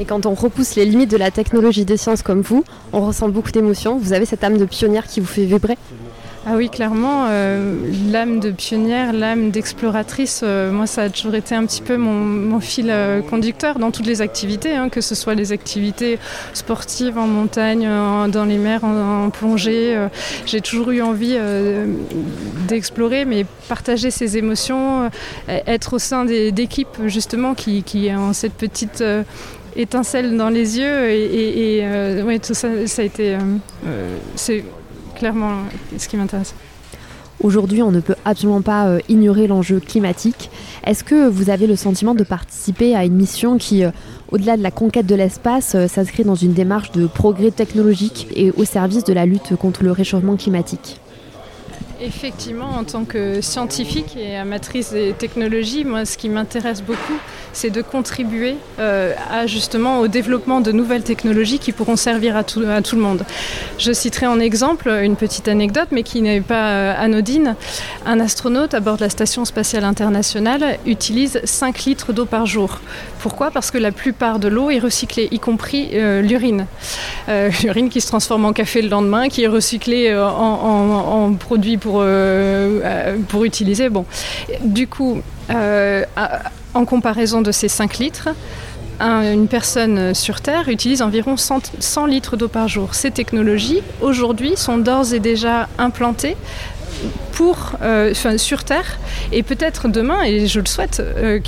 Et 0.00 0.04
quand 0.04 0.26
on 0.26 0.34
repousse 0.34 0.74
les 0.74 0.84
limites 0.84 1.10
de 1.10 1.16
la 1.16 1.30
technologie 1.30 1.84
des 1.84 1.96
sciences 1.96 2.22
comme 2.22 2.40
vous, 2.40 2.64
on 2.92 3.06
ressent 3.06 3.28
beaucoup 3.28 3.52
d'émotions. 3.52 3.98
Vous 3.98 4.12
avez 4.12 4.26
cette 4.26 4.42
âme 4.42 4.58
de 4.58 4.64
pionnière 4.64 5.06
qui 5.06 5.20
vous 5.20 5.26
fait 5.26 5.44
vibrer 5.44 5.76
ah 6.44 6.54
oui, 6.56 6.68
clairement, 6.68 7.26
euh, 7.28 7.76
l'âme 8.10 8.40
de 8.40 8.50
pionnière, 8.50 9.12
l'âme 9.12 9.52
d'exploratrice, 9.52 10.40
euh, 10.42 10.72
moi 10.72 10.88
ça 10.88 11.02
a 11.02 11.08
toujours 11.08 11.36
été 11.36 11.54
un 11.54 11.64
petit 11.66 11.82
peu 11.82 11.96
mon, 11.96 12.58
fil 12.58 12.88
euh, 12.90 13.22
conducteur 13.22 13.78
dans 13.78 13.92
toutes 13.92 14.06
les 14.06 14.22
activités, 14.22 14.74
hein, 14.74 14.88
que 14.88 15.00
ce 15.00 15.14
soit 15.14 15.34
les 15.34 15.52
activités 15.52 16.18
sportives 16.52 17.16
en 17.16 17.28
montagne, 17.28 17.88
dans 18.28 18.44
les 18.44 18.58
mers, 18.58 18.82
en, 18.82 19.30
plongée. 19.30 19.96
J'ai 20.44 20.60
toujours 20.60 20.90
eu 20.90 21.00
envie 21.00 21.36
d'explorer, 22.66 23.24
mais 23.24 23.46
partager 23.68 24.10
ses 24.10 24.36
émotions, 24.36 25.10
être 25.48 25.94
au 25.94 25.98
sein 25.98 26.24
d'équipes 26.24 27.06
justement 27.06 27.54
qui, 27.54 27.84
qui 27.84 28.10
ont 28.10 28.32
cette 28.32 28.54
petite 28.54 29.02
étincelle 29.76 30.36
dans 30.36 30.50
les 30.50 30.78
yeux 30.78 31.08
et, 31.08 31.78
et, 31.78 32.38
tout 32.40 32.54
ça, 32.54 32.68
ça 32.86 33.02
a 33.02 33.04
été, 33.04 33.36
c'est 34.34 34.64
clairement 35.22 35.58
ce 35.96 36.08
qui 36.08 36.16
m'intéresse. 36.16 36.52
Aujourd'hui, 37.44 37.80
on 37.80 37.92
ne 37.92 38.00
peut 38.00 38.16
absolument 38.24 38.60
pas 38.60 38.88
euh, 38.88 38.98
ignorer 39.08 39.46
l'enjeu 39.46 39.78
climatique. 39.78 40.50
Est-ce 40.84 41.04
que 41.04 41.28
vous 41.28 41.48
avez 41.48 41.68
le 41.68 41.76
sentiment 41.76 42.16
de 42.16 42.24
participer 42.24 42.96
à 42.96 43.04
une 43.04 43.14
mission 43.14 43.56
qui, 43.56 43.84
euh, 43.84 43.92
au-delà 44.32 44.56
de 44.56 44.64
la 44.64 44.72
conquête 44.72 45.06
de 45.06 45.14
l'espace, 45.14 45.76
euh, 45.76 45.86
s'inscrit 45.86 46.24
dans 46.24 46.34
une 46.34 46.54
démarche 46.54 46.90
de 46.90 47.06
progrès 47.06 47.52
technologique 47.52 48.26
et 48.34 48.50
au 48.50 48.64
service 48.64 49.04
de 49.04 49.12
la 49.12 49.24
lutte 49.24 49.54
contre 49.54 49.84
le 49.84 49.92
réchauffement 49.92 50.34
climatique? 50.34 51.00
Effectivement, 52.04 52.70
en 52.70 52.82
tant 52.82 53.04
que 53.04 53.40
scientifique 53.40 54.16
et 54.16 54.36
amatrice 54.36 54.90
des 54.90 55.12
technologies, 55.12 55.84
moi, 55.84 56.04
ce 56.04 56.16
qui 56.16 56.28
m'intéresse 56.28 56.82
beaucoup, 56.82 57.16
c'est 57.52 57.70
de 57.70 57.80
contribuer 57.80 58.56
euh, 58.80 59.14
à 59.30 59.46
justement 59.46 60.00
au 60.00 60.08
développement 60.08 60.60
de 60.60 60.72
nouvelles 60.72 61.04
technologies 61.04 61.60
qui 61.60 61.70
pourront 61.70 61.94
servir 61.94 62.36
à 62.36 62.42
tout, 62.42 62.58
le 62.58 62.96
monde. 62.96 63.24
Je 63.78 63.92
citerai 63.92 64.26
en 64.26 64.40
exemple 64.40 64.88
une 64.88 65.14
petite 65.14 65.46
anecdote, 65.46 65.88
mais 65.92 66.02
qui 66.02 66.22
n'est 66.22 66.40
pas 66.40 66.70
euh, 66.70 66.94
anodine. 66.98 67.54
Un 68.04 68.18
astronaute 68.18 68.74
à 68.74 68.80
bord 68.80 68.96
de 68.96 69.02
la 69.02 69.10
Station 69.10 69.44
spatiale 69.44 69.84
internationale 69.84 70.78
utilise 70.86 71.40
5 71.44 71.84
litres 71.84 72.12
d'eau 72.12 72.24
par 72.24 72.46
jour. 72.46 72.80
Pourquoi? 73.20 73.52
Parce 73.52 73.70
que 73.70 73.78
la 73.78 73.92
plupart 73.92 74.40
de 74.40 74.48
l'eau 74.48 74.70
est 74.70 74.80
recyclée, 74.80 75.28
y 75.30 75.38
compris 75.38 75.90
euh, 75.92 76.20
l'urine. 76.20 76.66
l'urine 77.62 77.90
qui 77.90 78.00
se 78.00 78.08
transforme 78.08 78.44
en 78.44 78.52
café 78.52 78.82
le 78.82 78.88
lendemain, 78.88 79.28
qui 79.28 79.44
est 79.44 79.48
recyclée 79.48 80.12
en, 80.12 80.24
en 80.26 81.32
produit 81.34 81.76
pour 81.76 81.91
euh, 82.00 82.80
euh, 82.84 83.18
pour, 83.28 83.44
utiliser. 83.44 83.88
Bon. 83.88 84.04
Du 84.62 84.86
coup, 84.86 85.20
euh, 85.50 86.04
en 86.74 86.84
comparaison 86.84 87.42
de 87.42 87.52
ces 87.52 87.68
5 87.68 87.98
litres, 87.98 88.28
une 89.00 89.48
personne 89.48 90.14
sur 90.14 90.40
Terre 90.40 90.68
utilise 90.68 91.02
environ 91.02 91.36
100, 91.36 92.06
litres 92.06 92.36
d'eau 92.36 92.46
par 92.46 92.68
jour. 92.68 92.94
Ces 92.94 93.10
technologies, 93.10 93.82
aujourd'hui, 94.00 94.52
sont 94.56 94.78
d'ores 94.78 95.12
et 95.12 95.18
déjà 95.18 95.68
implantées 95.76 96.36
pour, 97.32 97.72
euh, 97.82 98.12
sur 98.36 98.64
Terre 98.64 98.98
et 99.32 99.42
peut-être 99.42 99.88
demain, 99.88 100.22
et 100.22 100.46
je 100.46 100.60
le 100.60 100.66
souhaite, 100.66 101.00
euh, 101.00 101.40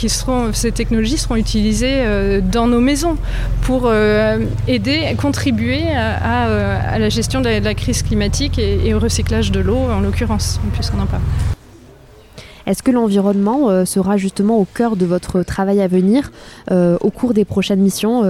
ces 0.53 0.73
technologies 0.73 1.19
seront 1.19 1.37
utilisées 1.37 2.03
euh, 2.05 2.41
dans 2.41 2.67
nos 2.67 2.81
maisons 2.81 3.17
pour 3.63 3.91
aider, 4.69 5.15
contribuer 5.21 5.83
à, 5.95 6.99
la 6.99 7.09
gestion 7.09 7.41
de 7.41 7.49
la, 7.49 7.75
crise 7.75 8.03
climatique 8.03 8.59
et, 8.59 8.93
au 8.95 8.99
recyclage 8.99 9.51
de 9.51 9.61
l'eau, 9.61 9.77
en 9.77 10.01
l'occurrence, 10.01 10.61
puisqu'on 10.75 11.01
en 11.01 11.07
parle. 11.07 11.23
Est-ce 12.67 12.83
que 12.83 12.91
l'environnement 12.91 13.85
sera 13.87 14.17
justement 14.17 14.59
au 14.59 14.65
cœur 14.65 14.97
de 14.97 15.07
votre 15.07 15.43
travail 15.43 15.81
à 15.81 15.89
venir 15.89 16.31
au 16.71 17.11
cours 17.11 17.33
des 17.33 17.45
prochaines 17.45 17.81
missions 17.81 18.21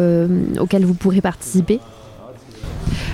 auxquelles 0.58 0.84
vous 0.84 0.94
pourrez 0.94 1.20
participer? 1.20 1.80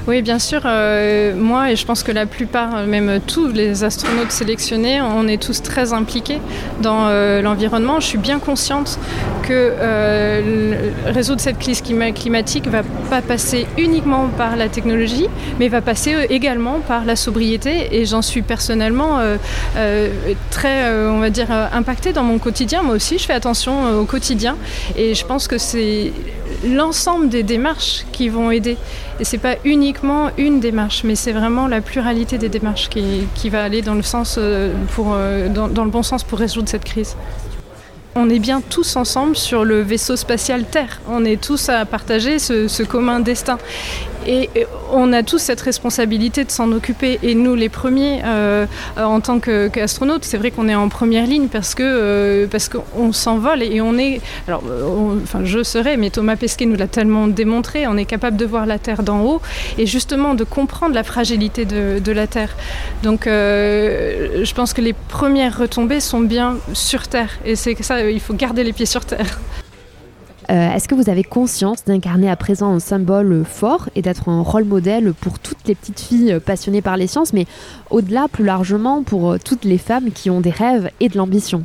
Oui, 0.07 0.23
bien 0.23 0.39
sûr. 0.39 0.63
Euh, 0.65 1.35
moi, 1.37 1.71
et 1.71 1.77
je 1.77 1.85
pense 1.85 2.03
que 2.03 2.13
la 2.13 2.27
plupart, 2.27 2.87
même 2.87 3.21
tous 3.27 3.49
les 3.49 3.85
astronautes 3.85 4.31
sélectionnés, 4.33 5.01
on 5.03 5.29
est 5.29 5.41
tous 5.41 5.63
très 5.63 5.93
impliqués 5.93 6.39
dans 6.81 7.07
euh, 7.09 7.43
l'environnement. 7.43 8.01
Je 8.01 8.07
suis 8.07 8.19
bien 8.19 8.39
consciente 8.39 8.99
que 9.43 9.53
euh, 9.53 10.91
résoudre 11.07 11.41
cette 11.41 11.59
crise 11.59 11.83
climatique 11.83 12.67
va 12.69 12.83
pas 13.11 13.23
passer 13.23 13.67
uniquement 13.79 14.29
par 14.37 14.57
la 14.57 14.69
technologie, 14.69 15.29
mais 15.59 15.69
va 15.69 15.81
passer 15.81 16.27
également 16.31 16.81
par 16.81 17.05
la 17.05 17.17
sobriété. 17.17 17.89
Et 17.97 18.07
j'en 18.07 18.23
suis 18.23 18.43
personnellement 18.43 19.19
très, 20.51 20.93
on 21.07 21.19
va 21.19 21.31
dire, 21.31 21.49
impactée 21.73 22.13
dans 22.13 22.23
mon 22.23 22.39
quotidien. 22.39 22.83
Moi 22.83 22.95
aussi, 22.95 23.19
je 23.19 23.25
fais 23.25 23.33
attention 23.33 24.01
au 24.01 24.05
quotidien. 24.05 24.57
Et 24.97 25.15
je 25.15 25.25
pense 25.25 25.47
que 25.49 25.59
c'est 25.59 26.13
l'ensemble 26.65 27.29
des 27.29 27.43
démarches 27.43 28.05
qui 28.13 28.29
vont 28.29 28.51
aider. 28.51 28.77
Et 29.19 29.25
c'est 29.25 29.39
pas 29.39 29.57
uniquement 29.65 30.31
une 30.39 30.61
démarche, 30.61 31.05
mais 31.05 31.15
c'est 31.15 31.33
vraiment 31.33 31.69
la 31.69 31.81
pluralité 31.81 32.39
des 32.39 32.49
démarches 32.49 32.89
qui, 32.89 33.51
va 33.51 33.65
aller 33.65 33.83
dans 33.83 33.95
le, 33.95 34.03
sens 34.03 34.37
euh, 34.39 34.73
euh, 34.99 35.49
dans 35.49 35.85
le 35.85 35.91
bon 35.91 36.03
sens 36.03 36.23
pour 36.25 36.39
résoudre 36.39 36.69
cette 36.69 36.85
crise. 36.85 37.17
On 38.17 38.29
est 38.29 38.41
bien 38.41 38.61
tous 38.61 38.97
ensemble 38.97 39.37
sur 39.37 39.65
le 39.65 39.83
vaisseau 39.83 40.17
spatial 40.17 40.65
Terre. 40.65 41.01
On 41.09 41.25
est 41.25 41.41
tous 41.41 41.69
à 41.69 41.85
partager 41.85 42.41
ce, 42.41 42.83
commun 42.83 43.21
destin. 43.21 43.57
Et 44.27 44.51
on 44.93 45.13
a 45.13 45.23
tous 45.23 45.39
cette 45.39 45.61
responsabilité 45.61 46.45
de 46.45 46.51
s'en 46.51 46.71
occuper. 46.73 47.19
Et 47.23 47.35
nous, 47.35 47.55
les 47.55 47.69
premiers, 47.69 48.21
euh, 48.25 48.67
en 48.97 49.21
tant 49.21 49.41
qu'astronautes, 49.41 50.25
c'est 50.25 50.37
vrai 50.37 50.51
qu'on 50.51 50.69
est 50.69 50.75
en 50.75 50.89
première 50.89 51.27
ligne 51.27 51.49
parce 51.49 51.75
que 51.75 51.83
euh, 51.83 52.47
parce 52.47 52.69
qu'on 52.69 53.13
s'envole 53.13 53.63
et 53.63 53.81
on 53.81 53.97
est. 53.99 54.21
Alors, 54.47 54.63
enfin, 55.23 55.41
je 55.45 55.63
serais, 55.63 55.97
mais 55.97 56.11
Thomas 56.11 56.37
Pesquet 56.37 56.67
nous 56.67 56.77
l'a 56.77 56.89
tellement 56.89 57.29
démontré. 57.29 57.87
On 57.87 57.97
est 57.97 58.05
capable 58.05 58.37
de 58.37 58.45
voir 58.45 58.67
la 58.67 58.79
Terre 58.79 59.03
d'en 59.03 59.23
haut 59.23 59.41
et 59.79 59.87
justement 59.87 60.35
de 60.35 60.45
comprendre 60.45 60.95
la 60.95 61.05
fragilité 61.05 61.65
de, 61.65 62.13
la 62.13 62.27
Terre. 62.27 62.57
Donc, 63.03 63.27
euh, 63.27 64.45
je 64.45 64.55
pense 64.55 64.73
que 64.73 64.81
les 64.81 64.93
premières 64.93 65.57
retombées 65.59 66.01
sont 66.01 66.21
bien 66.21 66.57
sur 66.73 67.09
Terre. 67.09 67.39
Et 67.45 67.57
c'est 67.57 67.81
ça 67.83 68.11
il 68.11 68.21
faut 68.21 68.35
garder 68.35 68.65
les 68.65 68.73
pieds 68.73 68.87
sur 68.87 69.05
terre. 69.05 69.39
Euh, 70.51 70.75
est-ce 70.75 70.89
que 70.89 70.97
vous 70.97 71.09
avez 71.09 71.23
conscience 71.23 71.85
d'incarner 71.85 72.29
à 72.29 72.35
présent 72.35 72.73
un 72.73 72.81
symbole 72.81 73.45
fort 73.45 73.89
et 73.95 74.03
d'être 74.03 74.29
un 74.29 74.43
rôle 74.43 74.65
modèle 74.65 75.13
pour 75.13 75.39
toutes 75.39 75.69
les 75.69 75.77
petites 75.77 76.01
filles 76.01 76.41
passionnées 76.45 76.83
par 76.83 76.97
les 76.97 77.07
sciences, 77.07 77.33
mais 77.33 77.47
au-delà, 77.91 78.27
plus 78.27 78.45
largement, 78.45 79.05
pour 79.05 79.39
toutes 79.39 79.65
les 79.65 79.79
femmes 79.79 80.11
qui 80.11 80.29
ont 80.29 80.41
des 80.41 80.51
rêves 80.51 80.91
et 80.99 81.09
de 81.09 81.17
l'ambition? 81.17 81.63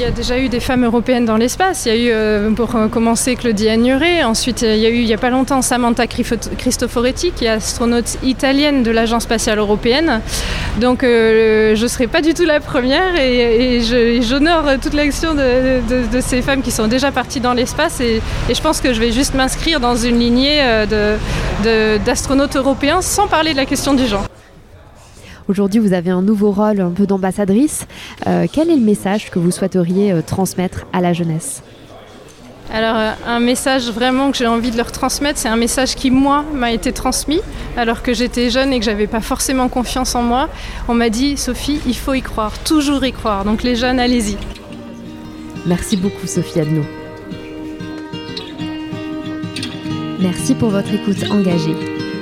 Il 0.00 0.04
y 0.04 0.08
a 0.08 0.10
déjà 0.10 0.38
eu 0.38 0.48
des 0.48 0.60
femmes 0.60 0.84
européennes 0.84 1.26
dans 1.26 1.36
l'espace. 1.36 1.84
Il 1.84 1.88
y 1.88 1.92
a 1.92 1.96
eu, 1.96 2.10
euh, 2.10 2.50
pour 2.52 2.70
commencer, 2.90 3.36
Claudia 3.36 3.72
Agnuret. 3.72 4.24
Ensuite, 4.24 4.62
il 4.62 4.78
y 4.78 4.86
a 4.86 4.88
eu, 4.88 4.96
il 4.96 5.04
n'y 5.04 5.12
a 5.12 5.18
pas 5.18 5.28
longtemps, 5.28 5.60
Samantha 5.60 6.06
Cristoforetti, 6.06 7.32
qui 7.32 7.44
est 7.44 7.48
astronaute 7.48 8.16
italienne 8.22 8.82
de 8.82 8.90
l'Agence 8.90 9.24
spatiale 9.24 9.58
européenne. 9.58 10.22
Donc, 10.80 11.04
euh, 11.04 11.74
je 11.76 11.82
ne 11.82 11.88
serai 11.88 12.06
pas 12.06 12.22
du 12.22 12.32
tout 12.32 12.44
la 12.44 12.60
première 12.60 13.14
et, 13.18 13.80
j'honore 14.22 14.64
toute 14.80 14.94
l'action 14.94 15.34
de, 15.34 16.20
ces 16.20 16.40
femmes 16.40 16.62
qui 16.62 16.70
sont 16.70 16.86
déjà 16.86 17.12
parties 17.12 17.40
dans 17.40 17.52
l'espace. 17.52 18.00
Et, 18.00 18.22
je 18.50 18.60
pense 18.62 18.80
que 18.80 18.94
je 18.94 19.00
vais 19.00 19.12
juste 19.12 19.34
m'inscrire 19.34 19.80
dans 19.80 19.96
une 19.96 20.18
lignée 20.18 20.60
euh, 20.62 21.98
d'astronautes 22.04 22.56
européens 22.56 23.02
sans 23.02 23.26
parler 23.26 23.52
de 23.52 23.58
la 23.58 23.66
question 23.66 23.92
du 23.92 24.06
genre. 24.06 24.24
Aujourd'hui, 25.50 25.80
vous 25.80 25.94
avez 25.94 26.10
un 26.10 26.22
nouveau 26.22 26.52
rôle 26.52 26.80
un 26.80 26.92
peu 26.92 27.08
d'ambassadrice. 27.08 27.88
Euh, 28.28 28.46
quel 28.52 28.70
est 28.70 28.76
le 28.76 28.84
message 28.84 29.32
que 29.32 29.40
vous 29.40 29.50
souhaiteriez 29.50 30.12
euh, 30.12 30.22
transmettre 30.22 30.86
à 30.92 31.00
la 31.00 31.12
jeunesse? 31.12 31.64
Alors 32.72 32.94
euh, 32.94 33.10
un 33.26 33.40
message 33.40 33.90
vraiment 33.90 34.30
que 34.30 34.36
j'ai 34.36 34.46
envie 34.46 34.70
de 34.70 34.76
leur 34.76 34.92
transmettre, 34.92 35.40
c'est 35.40 35.48
un 35.48 35.56
message 35.56 35.96
qui 35.96 36.12
moi 36.12 36.44
m'a 36.54 36.70
été 36.70 36.92
transmis 36.92 37.40
alors 37.76 38.04
que 38.04 38.14
j'étais 38.14 38.48
jeune 38.48 38.72
et 38.72 38.78
que 38.78 38.84
j'avais 38.84 39.08
pas 39.08 39.20
forcément 39.20 39.68
confiance 39.68 40.14
en 40.14 40.22
moi. 40.22 40.48
On 40.86 40.94
m'a 40.94 41.10
dit 41.10 41.36
Sophie, 41.36 41.80
il 41.84 41.96
faut 41.96 42.14
y 42.14 42.22
croire, 42.22 42.56
toujours 42.60 43.04
y 43.04 43.10
croire. 43.10 43.44
Donc 43.44 43.64
les 43.64 43.74
jeunes, 43.74 43.98
allez-y. 43.98 44.36
Merci 45.66 45.96
beaucoup 45.96 46.28
Sophie 46.28 46.60
Adno. 46.60 46.82
Merci 50.20 50.54
pour 50.54 50.70
votre 50.70 50.94
écoute 50.94 51.28
engagée. 51.28 51.99